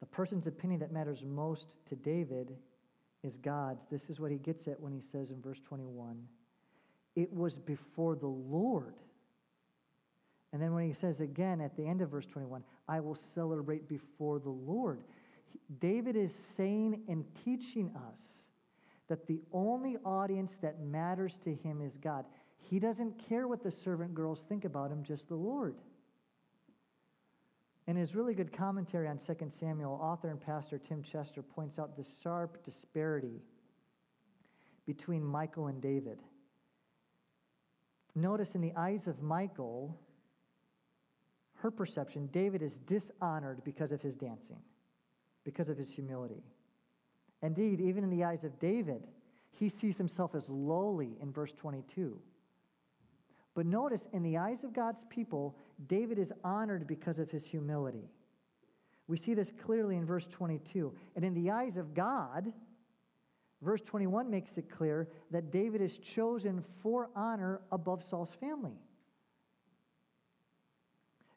the 0.00 0.06
person's 0.06 0.46
opinion 0.46 0.80
that 0.80 0.92
matters 0.92 1.22
most 1.24 1.66
to 1.88 1.96
David 1.96 2.56
is 3.22 3.36
God's. 3.38 3.84
This 3.90 4.10
is 4.10 4.20
what 4.20 4.30
he 4.30 4.38
gets 4.38 4.68
at 4.68 4.80
when 4.80 4.92
he 4.92 5.00
says 5.00 5.30
in 5.30 5.40
verse 5.40 5.60
21 5.66 6.22
It 7.16 7.32
was 7.32 7.58
before 7.58 8.14
the 8.14 8.26
Lord. 8.26 8.94
And 10.52 10.62
then 10.62 10.72
when 10.72 10.86
he 10.86 10.94
says 10.94 11.20
again 11.20 11.60
at 11.60 11.76
the 11.76 11.86
end 11.86 12.00
of 12.00 12.10
verse 12.10 12.26
21, 12.26 12.62
I 12.88 13.00
will 13.00 13.18
celebrate 13.34 13.88
before 13.88 14.38
the 14.38 14.50
Lord. 14.50 15.02
David 15.80 16.16
is 16.16 16.34
saying 16.34 17.02
and 17.08 17.24
teaching 17.44 17.90
us 17.94 18.22
that 19.08 19.26
the 19.26 19.40
only 19.52 19.96
audience 20.04 20.56
that 20.62 20.80
matters 20.80 21.38
to 21.44 21.54
him 21.54 21.80
is 21.80 21.96
God. 21.96 22.24
He 22.58 22.78
doesn't 22.78 23.18
care 23.28 23.48
what 23.48 23.62
the 23.62 23.70
servant 23.70 24.14
girls 24.14 24.44
think 24.48 24.64
about 24.64 24.90
him, 24.90 25.02
just 25.02 25.28
the 25.28 25.34
Lord. 25.34 25.76
In 27.86 27.96
his 27.96 28.14
really 28.14 28.34
good 28.34 28.52
commentary 28.52 29.08
on 29.08 29.18
2 29.18 29.34
Samuel, 29.50 29.98
author 30.02 30.28
and 30.28 30.40
pastor 30.40 30.78
Tim 30.78 31.02
Chester 31.02 31.42
points 31.42 31.78
out 31.78 31.96
the 31.96 32.04
sharp 32.22 32.62
disparity 32.62 33.40
between 34.86 35.24
Michal 35.24 35.68
and 35.68 35.80
David. 35.80 36.18
Notice 38.14 38.54
in 38.54 38.60
the 38.60 38.74
eyes 38.76 39.06
of 39.06 39.22
Michal, 39.22 39.98
her 41.58 41.70
perception, 41.70 42.28
David 42.32 42.62
is 42.62 42.78
dishonored 42.80 43.62
because 43.64 43.92
of 43.92 44.00
his 44.00 44.16
dancing, 44.16 44.60
because 45.44 45.68
of 45.68 45.76
his 45.76 45.90
humility. 45.90 46.42
Indeed, 47.42 47.80
even 47.80 48.04
in 48.04 48.10
the 48.10 48.24
eyes 48.24 48.44
of 48.44 48.58
David, 48.58 49.06
he 49.52 49.68
sees 49.68 49.96
himself 49.96 50.34
as 50.34 50.48
lowly 50.48 51.16
in 51.20 51.32
verse 51.32 51.52
22. 51.52 52.18
But 53.54 53.66
notice, 53.66 54.06
in 54.12 54.22
the 54.22 54.38
eyes 54.38 54.62
of 54.62 54.72
God's 54.72 55.04
people, 55.08 55.56
David 55.88 56.18
is 56.18 56.32
honored 56.44 56.86
because 56.86 57.18
of 57.18 57.30
his 57.30 57.44
humility. 57.44 58.08
We 59.08 59.16
see 59.16 59.34
this 59.34 59.52
clearly 59.64 59.96
in 59.96 60.06
verse 60.06 60.28
22. 60.30 60.92
And 61.16 61.24
in 61.24 61.34
the 61.34 61.50
eyes 61.50 61.76
of 61.76 61.92
God, 61.92 62.52
verse 63.62 63.80
21 63.84 64.30
makes 64.30 64.58
it 64.58 64.70
clear 64.70 65.08
that 65.32 65.50
David 65.50 65.80
is 65.80 65.98
chosen 65.98 66.62
for 66.82 67.10
honor 67.16 67.62
above 67.72 68.04
Saul's 68.04 68.32
family. 68.38 68.76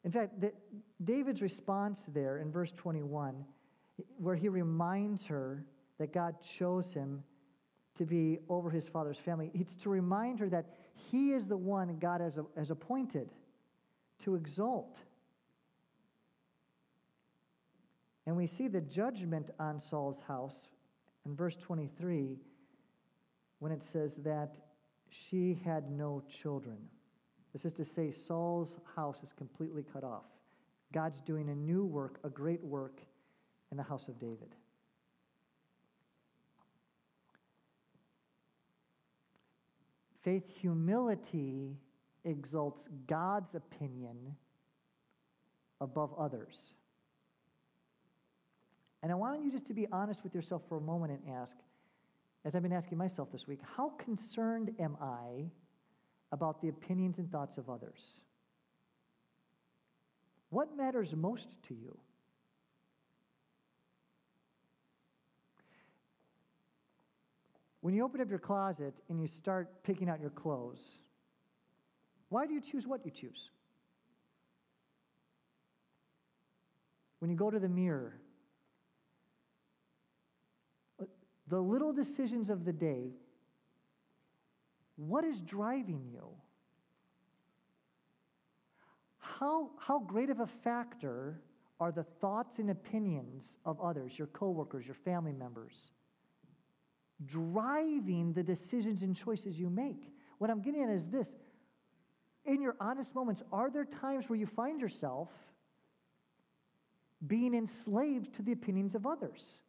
In 0.04 0.10
fact, 0.10 0.40
the, 0.40 0.52
David's 1.04 1.42
response 1.42 2.00
there 2.08 2.38
in 2.38 2.50
verse 2.50 2.72
21, 2.76 3.44
where 4.18 4.34
he 4.34 4.48
reminds 4.48 5.24
her 5.26 5.64
that 5.98 6.12
God 6.12 6.34
chose 6.58 6.92
him 6.92 7.22
to 7.98 8.04
be 8.04 8.38
over 8.48 8.70
his 8.70 8.88
father's 8.88 9.18
family, 9.18 9.50
it's 9.54 9.74
to 9.76 9.90
remind 9.90 10.38
her 10.40 10.48
that 10.48 10.66
he 10.94 11.32
is 11.32 11.46
the 11.46 11.56
one 11.56 11.98
God 11.98 12.20
has, 12.20 12.38
has 12.56 12.70
appointed 12.70 13.30
to 14.24 14.34
exalt. 14.34 14.98
And 18.26 18.36
we 18.36 18.46
see 18.46 18.68
the 18.68 18.80
judgment 18.80 19.50
on 19.58 19.78
Saul's 19.78 20.20
house 20.26 20.56
in 21.26 21.34
verse 21.34 21.56
23 21.56 22.38
when 23.58 23.72
it 23.72 23.82
says 23.82 24.16
that 24.18 24.56
she 25.08 25.60
had 25.64 25.90
no 25.90 26.22
children. 26.42 26.78
This 27.52 27.64
is 27.64 27.74
to 27.74 27.84
say, 27.84 28.10
Saul's 28.10 28.80
house 28.96 29.22
is 29.22 29.32
completely 29.32 29.84
cut 29.92 30.04
off. 30.04 30.24
God's 30.92 31.20
doing 31.20 31.48
a 31.48 31.54
new 31.54 31.84
work, 31.84 32.18
a 32.24 32.28
great 32.28 32.62
work 32.62 33.00
in 33.70 33.76
the 33.76 33.82
house 33.82 34.08
of 34.08 34.18
David. 34.18 34.54
Faith 40.22 40.44
humility 40.48 41.76
exalts 42.24 42.88
God's 43.06 43.54
opinion 43.54 44.36
above 45.80 46.14
others. 46.16 46.74
And 49.02 49.10
I 49.10 49.16
want 49.16 49.42
you 49.42 49.50
just 49.50 49.66
to 49.66 49.74
be 49.74 49.88
honest 49.90 50.22
with 50.22 50.34
yourself 50.34 50.62
for 50.68 50.76
a 50.76 50.80
moment 50.80 51.12
and 51.12 51.34
ask, 51.34 51.56
as 52.44 52.54
I've 52.54 52.62
been 52.62 52.72
asking 52.72 52.98
myself 52.98 53.32
this 53.32 53.48
week, 53.48 53.60
how 53.76 53.90
concerned 53.98 54.72
am 54.78 54.96
I 55.00 55.50
about 56.32 56.60
the 56.60 56.68
opinions 56.68 57.18
and 57.18 57.30
thoughts 57.30 57.58
of 57.58 57.70
others? 57.70 58.22
What 60.50 60.76
matters 60.76 61.14
most 61.14 61.46
to 61.68 61.74
you? 61.74 61.96
When 67.82 67.94
you 67.94 68.04
open 68.04 68.20
up 68.20 68.30
your 68.30 68.38
closet 68.38 68.94
and 69.08 69.20
you 69.20 69.26
start 69.26 69.82
picking 69.82 70.08
out 70.08 70.20
your 70.20 70.30
clothes, 70.30 70.80
why 72.28 72.46
do 72.46 72.54
you 72.54 72.60
choose 72.60 72.86
what 72.86 73.04
you 73.04 73.10
choose? 73.10 73.50
When 77.18 77.30
you 77.30 77.36
go 77.36 77.50
to 77.50 77.58
the 77.58 77.68
mirror, 77.68 78.18
uh, 81.00 81.04
the 81.48 81.60
little 81.60 81.92
decisions 81.92 82.50
of 82.50 82.64
the 82.64 82.72
day, 82.72 83.10
what 84.96 85.24
is 85.24 85.40
driving 85.40 86.06
you? 86.12 86.28
How, 89.18 89.70
how 89.78 89.98
great 90.00 90.30
of 90.30 90.40
a 90.40 90.48
factor 90.62 91.40
are 91.80 91.92
the 91.92 92.04
thoughts 92.04 92.58
and 92.58 92.70
opinions 92.70 93.58
of 93.64 93.80
others, 93.80 94.12
your 94.16 94.28
coworkers, 94.28 94.86
your 94.86 94.96
family 95.04 95.32
members? 95.32 95.90
driving 97.26 98.32
the 98.32 98.42
decisions 98.42 99.02
and 99.02 99.16
choices 99.16 99.58
you 99.58 99.70
make. 99.70 100.12
What 100.38 100.50
I'm 100.50 100.60
getting 100.60 100.82
at 100.82 100.90
is 100.90 101.08
this 101.08 101.28
in 102.44 102.60
your 102.60 102.74
honest 102.80 103.14
moments, 103.14 103.42
are 103.52 103.70
there 103.70 103.84
times 103.84 104.28
where 104.28 104.38
you 104.38 104.46
find 104.46 104.80
yourself 104.80 105.28
being 107.24 107.54
enslaved 107.54 108.34
to 108.34 108.42
the 108.42 108.50
opinions 108.50 108.96
of 108.96 109.06
others? 109.06 109.60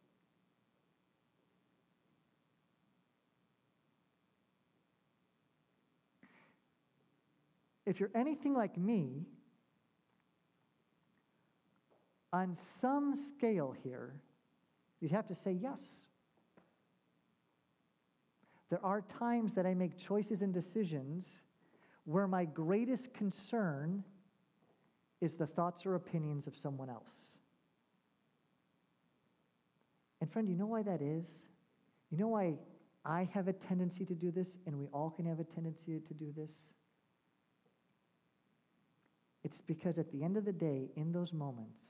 If 7.86 8.00
you're 8.00 8.10
anything 8.14 8.54
like 8.54 8.78
me, 8.78 9.26
on 12.32 12.56
some 12.80 13.14
scale 13.14 13.74
here, 13.84 14.14
you'd 15.00 15.12
have 15.12 15.26
to 15.28 15.34
say 15.34 15.52
yes. 15.52 15.80
There 18.70 18.84
are 18.84 19.02
times 19.02 19.52
that 19.54 19.66
I 19.66 19.74
make 19.74 19.96
choices 19.96 20.42
and 20.42 20.52
decisions 20.52 21.26
where 22.04 22.26
my 22.26 22.44
greatest 22.44 23.14
concern 23.14 24.02
is 25.20 25.34
the 25.34 25.46
thoughts 25.46 25.86
or 25.86 25.94
opinions 25.94 26.46
of 26.46 26.56
someone 26.56 26.90
else. 26.90 27.38
And, 30.20 30.32
friend, 30.32 30.48
you 30.48 30.56
know 30.56 30.66
why 30.66 30.82
that 30.82 31.02
is? 31.02 31.26
You 32.10 32.18
know 32.18 32.28
why 32.28 32.54
I 33.04 33.28
have 33.32 33.46
a 33.46 33.52
tendency 33.52 34.04
to 34.06 34.14
do 34.14 34.30
this, 34.30 34.56
and 34.66 34.76
we 34.78 34.86
all 34.86 35.10
can 35.10 35.26
have 35.26 35.38
a 35.38 35.44
tendency 35.44 36.00
to 36.00 36.14
do 36.14 36.32
this? 36.36 36.72
It's 39.44 39.60
because 39.60 39.98
at 39.98 40.10
the 40.10 40.24
end 40.24 40.38
of 40.38 40.46
the 40.46 40.52
day, 40.52 40.88
in 40.96 41.12
those 41.12 41.32
moments, 41.32 41.80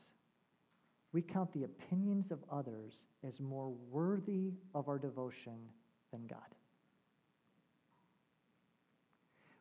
we 1.12 1.22
count 1.22 1.52
the 1.52 1.62
opinions 1.62 2.32
of 2.32 2.40
others 2.50 3.06
as 3.26 3.38
more 3.38 3.70
worthy 3.90 4.54
of 4.74 4.88
our 4.88 4.98
devotion 4.98 5.54
than 6.10 6.26
God. 6.26 6.40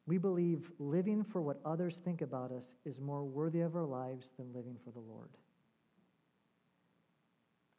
We 0.07 0.17
believe 0.17 0.71
living 0.79 1.23
for 1.23 1.41
what 1.41 1.61
others 1.63 2.01
think 2.03 2.21
about 2.21 2.51
us 2.51 2.75
is 2.83 2.99
more 2.99 3.23
worthy 3.23 3.61
of 3.61 3.75
our 3.75 3.85
lives 3.85 4.31
than 4.37 4.51
living 4.53 4.75
for 4.83 4.89
the 4.89 4.99
Lord. 4.99 5.29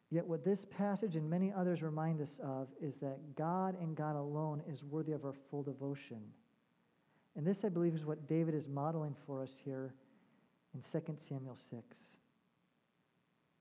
Yet, 0.09 0.25
what 0.25 0.45
this 0.45 0.65
passage 0.65 1.17
and 1.17 1.29
many 1.29 1.51
others 1.51 1.81
remind 1.83 2.21
us 2.21 2.39
of 2.41 2.69
is 2.81 2.95
that 2.97 3.35
God 3.35 3.75
and 3.81 3.97
God 3.97 4.15
alone 4.15 4.63
is 4.71 4.81
worthy 4.81 5.11
of 5.11 5.25
our 5.25 5.35
full 5.51 5.63
devotion. 5.63 6.21
And 7.35 7.45
this, 7.45 7.65
I 7.65 7.69
believe, 7.69 7.93
is 7.93 8.05
what 8.05 8.27
David 8.27 8.55
is 8.55 8.67
modeling 8.67 9.15
for 9.25 9.43
us 9.43 9.51
here 9.63 9.93
in 10.75 10.81
2 10.81 11.15
Samuel 11.29 11.57
6. 11.71 11.83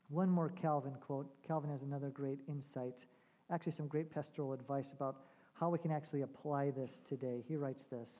One 0.08 0.28
more 0.28 0.50
Calvin 0.50 0.94
quote. 1.00 1.30
Calvin 1.46 1.70
has 1.70 1.82
another 1.82 2.10
great 2.10 2.40
insight, 2.48 3.04
actually, 3.50 3.72
some 3.72 3.86
great 3.86 4.10
pastoral 4.10 4.52
advice 4.52 4.92
about 4.92 5.16
how 5.54 5.70
we 5.70 5.78
can 5.78 5.92
actually 5.92 6.22
apply 6.22 6.70
this 6.70 7.00
today. 7.08 7.44
He 7.46 7.56
writes 7.56 7.86
this 7.86 8.10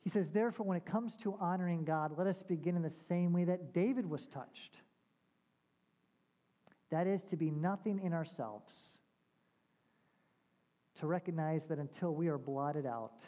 He 0.00 0.10
says, 0.10 0.30
Therefore, 0.30 0.66
when 0.66 0.76
it 0.76 0.84
comes 0.84 1.16
to 1.22 1.36
honoring 1.40 1.84
God, 1.84 2.12
let 2.16 2.26
us 2.26 2.42
begin 2.42 2.76
in 2.76 2.82
the 2.82 2.90
same 2.90 3.32
way 3.32 3.44
that 3.44 3.72
David 3.72 4.08
was 4.08 4.26
touched. 4.26 4.76
That 6.90 7.06
is, 7.06 7.22
to 7.24 7.36
be 7.36 7.50
nothing 7.50 7.98
in 8.04 8.12
ourselves, 8.12 8.98
to 11.00 11.06
recognize 11.06 11.64
that 11.64 11.78
until 11.78 12.14
we 12.14 12.28
are 12.28 12.38
blotted 12.38 12.86
out, 12.86 13.22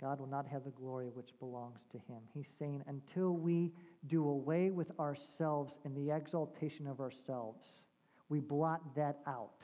God 0.00 0.18
will 0.18 0.26
not 0.26 0.46
have 0.46 0.64
the 0.64 0.70
glory 0.70 1.08
which 1.12 1.38
belongs 1.38 1.80
to 1.92 1.98
him. 1.98 2.20
He's 2.32 2.50
saying, 2.58 2.82
until 2.86 3.32
we 3.32 3.72
do 4.06 4.26
away 4.26 4.70
with 4.70 4.90
ourselves 4.98 5.78
and 5.84 5.94
the 5.94 6.14
exaltation 6.14 6.86
of 6.86 7.00
ourselves, 7.00 7.84
we 8.30 8.40
blot 8.40 8.94
that 8.96 9.18
out, 9.26 9.62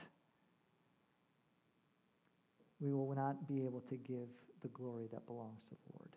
we 2.80 2.92
will 2.92 3.14
not 3.14 3.48
be 3.48 3.64
able 3.64 3.80
to 3.88 3.96
give 3.96 4.28
the 4.60 4.68
glory 4.68 5.08
that 5.12 5.24
belongs 5.26 5.62
to 5.70 5.74
the 5.74 5.98
Lord. 5.98 6.10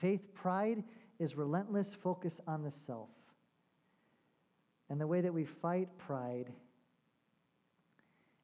Faith 0.00 0.34
pride 0.34 0.84
is 1.18 1.36
relentless 1.36 1.96
focus 2.02 2.40
on 2.46 2.62
the 2.62 2.70
self. 2.70 3.08
And 4.90 5.00
the 5.00 5.06
way 5.06 5.20
that 5.20 5.32
we 5.32 5.44
fight 5.44 5.88
pride 5.98 6.52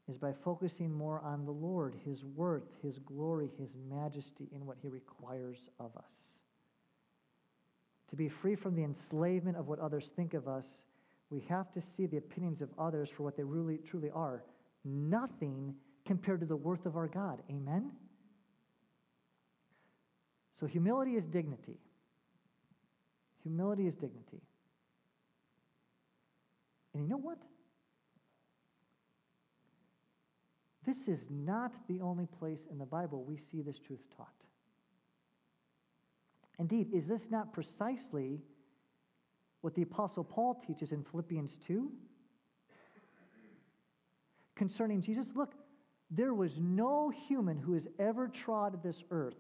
is 0.09 0.19
by 0.19 0.33
focusing 0.33 0.93
more 0.93 1.21
on 1.21 1.45
the 1.45 1.53
Lord, 1.53 1.95
His 2.05 2.25
worth, 2.25 2.69
His 2.83 2.99
glory, 2.99 3.51
His 3.59 3.75
majesty, 3.91 4.49
in 4.55 4.67
what 4.67 4.77
He 4.83 4.89
requires 4.89 5.71
of 5.81 5.97
us. 5.97 6.39
To 8.11 8.17
be 8.17 8.29
free 8.29 8.55
from 8.55 8.77
the 8.77 8.85
enslavement 8.85 9.57
of 9.57 9.67
what 9.67 9.79
others 9.79 10.11
think 10.15 10.35
of 10.35 10.47
us, 10.47 10.67
we 11.31 11.41
have 11.49 11.73
to 11.73 11.81
see 11.81 12.07
the 12.07 12.19
opinions 12.19 12.61
of 12.61 12.69
others 12.79 13.09
for 13.09 13.23
what 13.23 13.37
they 13.37 13.45
really 13.45 13.79
truly 13.79 14.11
are 14.11 14.43
nothing 14.85 15.75
compared 16.05 16.41
to 16.41 16.47
the 16.47 16.57
worth 16.57 16.87
of 16.87 16.97
our 16.97 17.09
God. 17.09 17.43
Amen? 17.51 17.91
So, 20.59 20.67
humility 20.67 21.17
is 21.17 21.27
dignity. 21.27 21.79
Humility 23.43 23.87
is 23.87 23.95
dignity. 23.95 24.43
And 26.93 27.03
you 27.03 27.09
know 27.09 27.17
what? 27.17 27.39
This 30.85 31.09
is 31.09 31.27
not 31.31 31.73
the 31.89 32.01
only 32.01 32.27
place 32.27 32.67
in 32.71 32.79
the 32.79 32.85
Bible 32.85 33.25
we 33.25 33.37
see 33.37 33.63
this 33.63 33.79
truth 33.79 34.05
taught. 34.17 34.29
Indeed, 36.59 36.89
is 36.93 37.07
this 37.07 37.31
not 37.31 37.53
precisely 37.53 38.41
what 39.63 39.75
the 39.75 39.83
Apostle 39.83 40.25
Paul 40.25 40.63
teaches 40.67 40.93
in 40.93 41.03
Philippians 41.03 41.59
2? 41.67 41.91
Concerning 44.55 45.01
Jesus, 45.01 45.29
look, 45.35 45.55
there 46.11 46.35
was 46.35 46.59
no 46.59 47.11
human 47.11 47.59
who 47.59 47.73
has 47.73 47.89
ever 47.99 48.29
trod 48.29 48.83
this 48.83 49.03
earth 49.11 49.35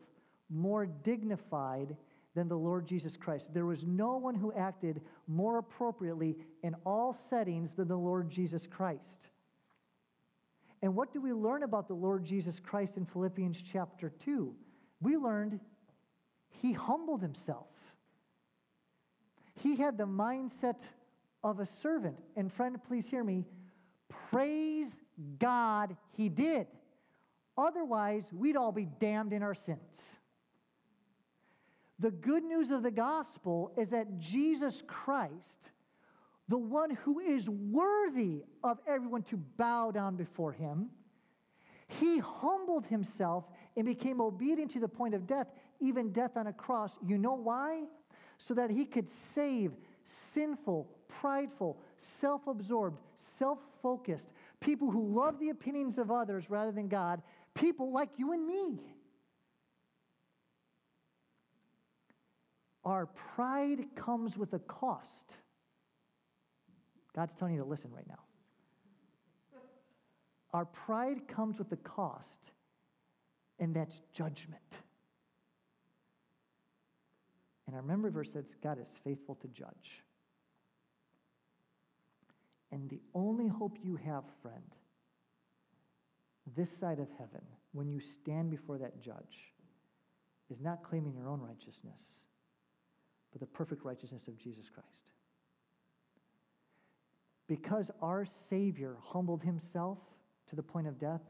more 0.51 0.87
dignified 0.87 1.97
than 2.35 2.49
the 2.49 2.57
Lord 2.57 2.87
Jesus 2.87 3.17
Christ. 3.17 3.55
There 3.55 3.67
was 3.67 3.85
no 3.85 4.17
one 4.17 4.35
who 4.35 4.53
acted 4.53 5.01
more 5.29 5.59
appropriately 5.59 6.37
in 6.63 6.75
all 6.85 7.17
settings 7.31 7.75
than 7.75 7.87
the 7.87 7.97
Lord 7.97 8.29
Jesus 8.29 8.67
Christ. 8.67 9.29
And 10.85 10.95
what 10.95 11.15
do 11.15 11.21
we 11.23 11.33
learn 11.33 11.63
about 11.63 11.89
the 11.89 11.95
Lord 11.95 12.27
Jesus 12.27 12.61
Christ 12.61 12.99
in 12.99 13.07
Philippians 13.07 13.57
chapter 13.73 14.13
2? 14.23 14.55
We 15.01 15.17
learned 15.17 15.59
he 16.51 16.75
humbled 16.75 17.23
himself. 17.23 17.69
He 19.63 19.77
had 19.77 19.97
the 19.97 20.07
mindset 20.07 20.77
of 21.43 21.59
a 21.59 21.65
servant. 21.65 22.19
And, 22.37 22.53
friend, 22.53 22.79
please 22.87 23.09
hear 23.09 23.25
me. 23.25 23.47
Praise 24.31 24.91
God, 25.39 25.97
he 26.19 26.29
did. 26.29 26.67
Otherwise, 27.57 28.25
we'd 28.31 28.55
all 28.55 28.71
be 28.71 28.85
damned 29.01 29.33
in 29.33 29.43
our 29.43 29.55
sins. 29.55 30.19
The 31.99 32.11
good 32.11 32.45
news 32.45 32.71
of 32.71 32.83
the 32.83 32.91
gospel 32.91 33.73
is 33.79 33.89
that 33.89 34.19
Jesus 34.19 34.83
Christ 34.87 35.71
the 36.49 36.59
one 36.59 36.91
who 36.91 37.21
is 37.21 37.49
worthy 37.49 38.43
of 38.63 38.79
everyone 38.87 39.23
to 39.25 39.37
bow 39.37 39.91
down 39.91 40.17
before 40.17 40.53
him, 40.53 40.91
he 41.87 42.19
humbled 42.19 42.87
himself 42.87 43.45
and 43.77 43.87
became 43.87 44.21
obedient 44.21 44.73
to 44.73 44.81
the 44.81 44.89
point 44.89 45.15
of 45.15 45.27
death, 45.27 45.49
even 45.81 46.13
death 46.13 46.37
on 46.37 46.47
a 46.47 46.53
cross. 46.53 46.93
You 47.05 47.19
know 47.19 47.35
why? 47.35 47.85
So 48.39 48.55
that 48.55 48.71
he 48.71 48.85
could 48.85 49.09
save 49.09 49.73
sinful, 50.05 50.89
prideful, 51.09 51.79
self 51.99 52.47
absorbed, 52.47 53.01
self 53.17 53.59
focused 53.83 54.29
people 54.65 54.91
who 54.91 55.07
love 55.15 55.39
the 55.39 55.51
opinions 55.51 55.99
of 55.99 56.11
others 56.11 56.49
rather 56.49 56.73
than 56.73 56.89
God, 56.89 57.21
people 57.55 57.93
like 57.93 58.09
you 58.17 58.33
and 58.33 58.47
me. 58.47 58.81
Our 62.83 63.07
pride 63.07 63.87
comes 63.95 64.37
with 64.37 64.55
a 64.55 64.59
cost. 64.59 65.37
God's 67.15 67.33
telling 67.39 67.55
you 67.55 67.61
to 67.63 67.69
listen 67.69 67.91
right 67.95 68.07
now. 68.09 68.19
Our 70.53 70.65
pride 70.65 71.27
comes 71.29 71.59
with 71.59 71.69
the 71.69 71.77
cost, 71.77 72.51
and 73.59 73.75
that's 73.75 73.95
judgment. 74.13 74.63
And 77.67 77.75
our 77.75 77.83
memory 77.83 78.11
verse 78.11 78.33
says 78.33 78.45
God 78.63 78.79
is 78.79 78.89
faithful 79.03 79.37
to 79.37 79.49
judge. 79.49 80.03
And 82.71 82.89
the 82.91 83.01
only 83.15 83.49
hope 83.49 83.79
you 83.83 83.97
have, 83.97 84.25
friend, 84.43 84.63
this 86.57 86.71
side 86.79 86.99
of 86.99 87.09
heaven, 87.19 87.43
when 87.73 87.89
you 87.89 88.01
stand 88.01 88.51
before 88.51 88.79
that 88.79 89.01
judge, 89.01 89.53
is 90.51 90.61
not 90.61 90.85
claiming 90.85 91.15
your 91.15 91.29
own 91.29 91.41
righteousness, 91.41 92.21
but 93.33 93.41
the 93.41 93.47
perfect 93.47 93.85
righteousness 93.85 94.29
of 94.29 94.39
Jesus 94.39 94.67
Christ. 94.73 95.14
Because 97.47 97.91
our 98.01 98.25
Savior 98.49 98.97
humbled 99.03 99.43
himself 99.43 99.99
to 100.49 100.57
the 100.57 100.63
point 100.63 100.87
of 100.87 100.99
death, 100.99 101.21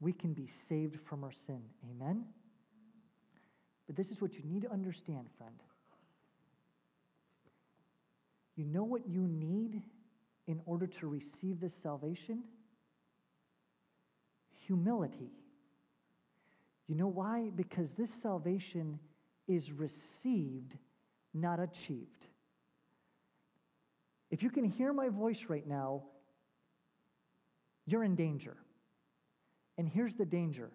we 0.00 0.12
can 0.12 0.32
be 0.32 0.48
saved 0.68 0.98
from 1.06 1.24
our 1.24 1.32
sin. 1.32 1.60
Amen? 1.90 2.24
But 3.86 3.96
this 3.96 4.10
is 4.10 4.20
what 4.20 4.34
you 4.34 4.42
need 4.44 4.62
to 4.62 4.70
understand, 4.70 5.26
friend. 5.36 5.54
You 8.56 8.64
know 8.64 8.84
what 8.84 9.08
you 9.08 9.20
need 9.20 9.82
in 10.46 10.60
order 10.66 10.86
to 10.86 11.06
receive 11.06 11.60
this 11.60 11.74
salvation? 11.74 12.42
Humility. 14.66 15.30
You 16.88 16.94
know 16.94 17.06
why? 17.06 17.50
Because 17.54 17.92
this 17.92 18.10
salvation 18.10 18.98
is 19.46 19.70
received, 19.70 20.74
not 21.34 21.60
achieved. 21.60 22.17
If 24.30 24.42
you 24.42 24.50
can 24.50 24.64
hear 24.64 24.92
my 24.92 25.08
voice 25.08 25.44
right 25.48 25.66
now, 25.66 26.04
you're 27.86 28.04
in 28.04 28.14
danger. 28.14 28.56
And 29.78 29.88
here's 29.88 30.16
the 30.16 30.26
danger 30.26 30.70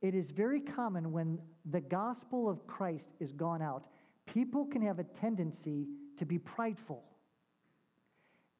it 0.00 0.14
is 0.16 0.30
very 0.30 0.60
common 0.60 1.12
when 1.12 1.38
the 1.70 1.80
gospel 1.80 2.48
of 2.48 2.66
Christ 2.66 3.10
is 3.20 3.32
gone 3.32 3.62
out, 3.62 3.86
people 4.26 4.66
can 4.66 4.82
have 4.82 4.98
a 4.98 5.04
tendency 5.04 5.86
to 6.18 6.26
be 6.26 6.38
prideful. 6.38 7.04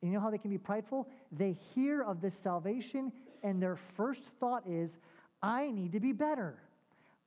And 0.01 0.11
you 0.11 0.17
know 0.17 0.23
how 0.23 0.31
they 0.31 0.39
can 0.39 0.51
be 0.51 0.59
prideful? 0.59 1.09
They 1.33 1.57
hear 1.75 2.03
of 2.03 2.21
this 2.21 2.37
salvation, 2.37 3.13
and 3.43 3.61
their 3.61 3.77
first 3.97 4.23
thought 4.39 4.63
is, 4.69 4.99
I 5.43 5.71
need 5.73 5.93
to 5.93 6.01
be 6.01 6.13
better. 6.13 6.59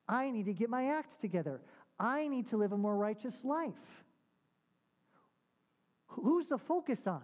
I 0.07 0.31
need 0.31 0.45
to 0.45 0.53
get 0.53 0.69
my 0.69 0.85
act 0.87 1.19
together. 1.19 1.61
I 1.99 2.27
need 2.27 2.49
to 2.49 2.57
live 2.57 2.71
a 2.71 2.77
more 2.77 2.95
righteous 2.95 3.43
life. 3.43 4.04
Who's 6.15 6.47
the 6.47 6.57
focus 6.57 7.07
on? 7.07 7.23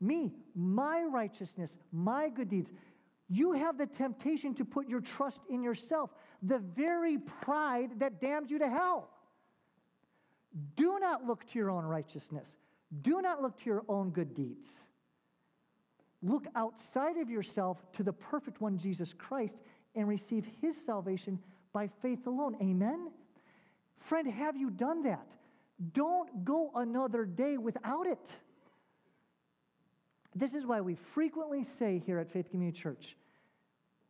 Me, 0.00 0.34
my 0.54 1.02
righteousness, 1.02 1.76
my 1.92 2.28
good 2.28 2.48
deeds. 2.48 2.70
You 3.28 3.52
have 3.52 3.78
the 3.78 3.86
temptation 3.86 4.54
to 4.54 4.64
put 4.64 4.88
your 4.88 5.00
trust 5.00 5.40
in 5.48 5.62
yourself, 5.62 6.10
the 6.42 6.58
very 6.58 7.18
pride 7.18 7.98
that 7.98 8.20
damns 8.20 8.50
you 8.50 8.58
to 8.58 8.68
hell. 8.68 9.10
Do 10.76 10.98
not 11.00 11.24
look 11.24 11.46
to 11.48 11.58
your 11.58 11.70
own 11.70 11.84
righteousness. 11.84 12.56
Do 13.02 13.20
not 13.20 13.42
look 13.42 13.58
to 13.58 13.64
your 13.64 13.82
own 13.88 14.10
good 14.10 14.34
deeds. 14.34 14.68
Look 16.22 16.46
outside 16.54 17.16
of 17.18 17.28
yourself 17.28 17.78
to 17.94 18.02
the 18.02 18.12
perfect 18.12 18.60
one, 18.60 18.78
Jesus 18.78 19.12
Christ, 19.12 19.56
and 19.94 20.06
receive 20.06 20.46
his 20.60 20.76
salvation 20.76 21.38
by 21.72 21.88
faith 22.00 22.26
alone. 22.26 22.56
Amen? 22.60 23.10
Friend, 23.98 24.30
have 24.30 24.56
you 24.56 24.70
done 24.70 25.02
that? 25.02 25.26
Don't 25.92 26.44
go 26.44 26.70
another 26.74 27.24
day 27.24 27.58
without 27.58 28.06
it. 28.06 28.26
This 30.34 30.54
is 30.54 30.66
why 30.66 30.80
we 30.80 30.94
frequently 31.14 31.64
say 31.64 32.02
here 32.04 32.18
at 32.18 32.30
Faith 32.30 32.50
Community 32.50 32.78
Church 32.78 33.16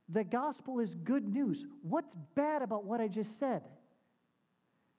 the 0.08 0.24
gospel 0.24 0.78
is 0.78 0.94
good 0.94 1.26
news. 1.26 1.64
What's 1.82 2.14
bad 2.34 2.62
about 2.62 2.84
what 2.84 3.00
I 3.00 3.08
just 3.08 3.38
said? 3.38 3.62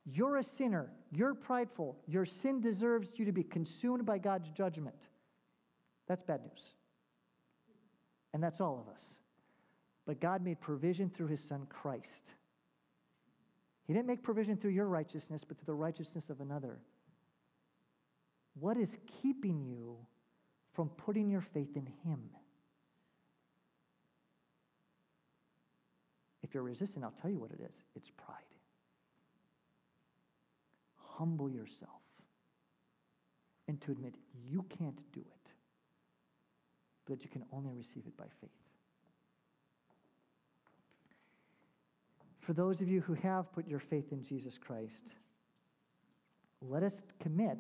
You're 0.06 0.38
a 0.38 0.44
sinner. 0.44 0.92
You're 1.12 1.34
prideful. 1.34 1.98
Your 2.08 2.26
sin 2.26 2.60
deserves 2.60 3.12
you 3.16 3.26
to 3.26 3.32
be 3.32 3.44
consumed 3.44 4.06
by 4.06 4.18
God's 4.18 4.50
judgment. 4.50 5.08
That's 6.08 6.24
bad 6.24 6.42
news. 6.42 6.62
And 8.34 8.44
that's 8.44 8.60
all 8.60 8.80
of 8.86 8.94
us. 8.94 9.02
But 10.06 10.20
God 10.20 10.42
made 10.44 10.60
provision 10.60 11.10
through 11.10 11.28
his 11.28 11.44
son 11.44 11.68
Christ. 11.70 12.32
He 13.88 13.94
didn't 13.94 14.08
make 14.08 14.22
provision 14.22 14.58
through 14.58 14.72
your 14.72 14.88
righteousness, 14.88 15.44
but 15.48 15.58
through 15.58 15.74
the 15.74 15.74
righteousness 15.74 16.30
of 16.30 16.42
another. 16.42 16.78
What 18.60 18.76
is 18.76 18.98
keeping 19.22 19.64
you 19.64 19.98
from 20.74 20.90
putting 20.90 21.30
your 21.30 21.42
faith 21.42 21.76
in 21.76 21.88
him? 22.04 22.20
If 26.44 26.54
you're 26.54 26.64
resistant, 26.64 27.06
I'll 27.06 27.14
tell 27.22 27.32
you 27.32 27.40
what 27.40 27.52
it 27.52 27.62
is 27.62 27.82
it's 27.96 28.10
pride. 28.12 28.38
Humble 30.96 31.50
yourself 31.50 32.02
and 33.68 33.82
to 33.82 33.92
admit 33.92 34.16
you 34.50 34.66
can't 34.78 35.00
do 35.14 35.22
it, 35.22 35.52
but 37.06 37.18
that 37.18 37.24
you 37.24 37.30
can 37.30 37.44
only 37.52 37.72
receive 37.74 38.04
it 38.06 38.16
by 38.18 38.26
faith. 38.42 38.52
For 42.48 42.54
those 42.54 42.80
of 42.80 42.88
you 42.88 43.02
who 43.02 43.14
have 43.16 43.52
put 43.52 43.68
your 43.68 43.82
faith 43.82 44.14
in 44.14 44.24
Jesus 44.24 44.58
Christ, 44.58 45.12
let 46.62 46.82
us 46.82 47.04
commit 47.20 47.58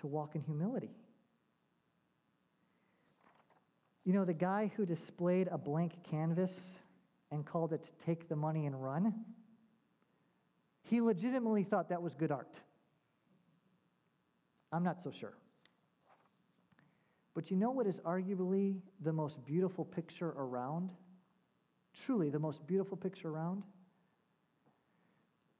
to 0.00 0.08
walk 0.08 0.34
in 0.34 0.42
humility. 0.42 0.90
You 4.04 4.12
know, 4.12 4.24
the 4.24 4.34
guy 4.34 4.72
who 4.76 4.84
displayed 4.84 5.48
a 5.52 5.56
blank 5.56 5.92
canvas 6.02 6.50
and 7.30 7.46
called 7.46 7.72
it 7.72 7.88
Take 8.04 8.28
the 8.28 8.34
Money 8.34 8.66
and 8.66 8.82
Run, 8.82 9.14
he 10.82 11.00
legitimately 11.00 11.62
thought 11.62 11.90
that 11.90 12.02
was 12.02 12.12
good 12.16 12.32
art. 12.32 12.56
I'm 14.72 14.82
not 14.82 15.00
so 15.00 15.12
sure. 15.12 15.34
But 17.34 17.52
you 17.52 17.56
know 17.56 17.70
what 17.70 17.86
is 17.86 18.00
arguably 18.00 18.80
the 19.00 19.12
most 19.12 19.44
beautiful 19.46 19.84
picture 19.84 20.30
around? 20.30 20.90
Truly 21.94 22.30
the 22.30 22.38
most 22.38 22.66
beautiful 22.66 22.96
picture 22.96 23.28
around? 23.28 23.62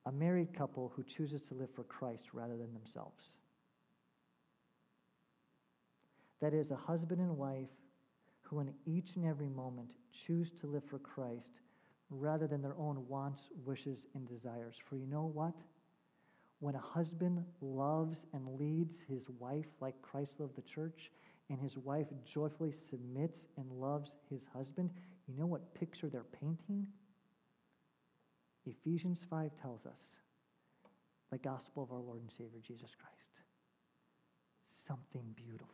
A 0.07 0.12
married 0.12 0.53
couple 0.53 0.93
who 0.95 1.03
chooses 1.03 1.41
to 1.43 1.55
live 1.55 1.70
for 1.74 1.85
Christ 1.85 2.24
rather 2.32 2.57
than 2.57 2.72
themselves. 2.74 3.37
That 6.41 6.53
is, 6.53 6.70
a 6.70 6.76
husband 6.76 7.20
and 7.20 7.39
wife 7.39 7.70
who, 8.43 8.61
in 8.61 8.74
each 8.85 9.16
and 9.16 9.24
every 9.24 9.49
moment, 9.49 9.89
choose 10.26 10.51
to 10.61 10.66
live 10.66 10.85
for 10.85 10.99
Christ 10.99 11.53
rather 12.11 12.47
than 12.47 12.61
their 12.61 12.76
own 12.78 13.09
wants, 13.09 13.41
wishes, 13.64 14.07
and 14.14 14.28
desires. 14.28 14.76
For 14.89 14.97
you 14.97 15.07
know 15.07 15.30
what? 15.32 15.55
When 16.61 16.74
a 16.74 16.80
husband 16.80 17.45
loves 17.61 18.26
and 18.32 18.59
leads 18.59 19.01
his 19.01 19.28
wife 19.39 19.66
like 19.80 20.01
Christ 20.03 20.39
loved 20.39 20.57
the 20.57 20.62
church, 20.62 21.11
and 21.51 21.59
his 21.59 21.76
wife 21.76 22.07
joyfully 22.24 22.72
submits 22.72 23.47
and 23.57 23.70
loves 23.72 24.16
his 24.30 24.47
husband, 24.55 24.91
you 25.27 25.35
know 25.37 25.47
what 25.47 25.75
picture 25.75 26.09
they're 26.09 26.27
painting? 26.41 26.87
Ephesians 28.66 29.20
5 29.29 29.51
tells 29.61 29.87
us 29.87 30.01
the 31.31 31.39
gospel 31.39 31.83
of 31.83 31.93
our 31.93 32.01
Lord 32.01 32.20
and 32.20 32.31
Savior 32.31 32.61
Jesus 32.66 32.91
Christ. 32.99 33.41
Something 34.87 35.35
beautiful. 35.35 35.68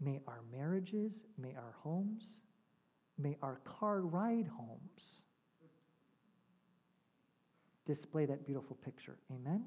May 0.00 0.20
our 0.26 0.40
marriages, 0.52 1.24
may 1.38 1.54
our 1.54 1.74
homes, 1.82 2.38
may 3.18 3.36
our 3.42 3.60
car 3.64 4.00
ride 4.00 4.48
homes 4.48 5.20
display 7.86 8.26
that 8.26 8.46
beautiful 8.46 8.76
picture. 8.84 9.16
Amen? 9.30 9.64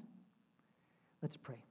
Let's 1.22 1.36
pray. 1.36 1.62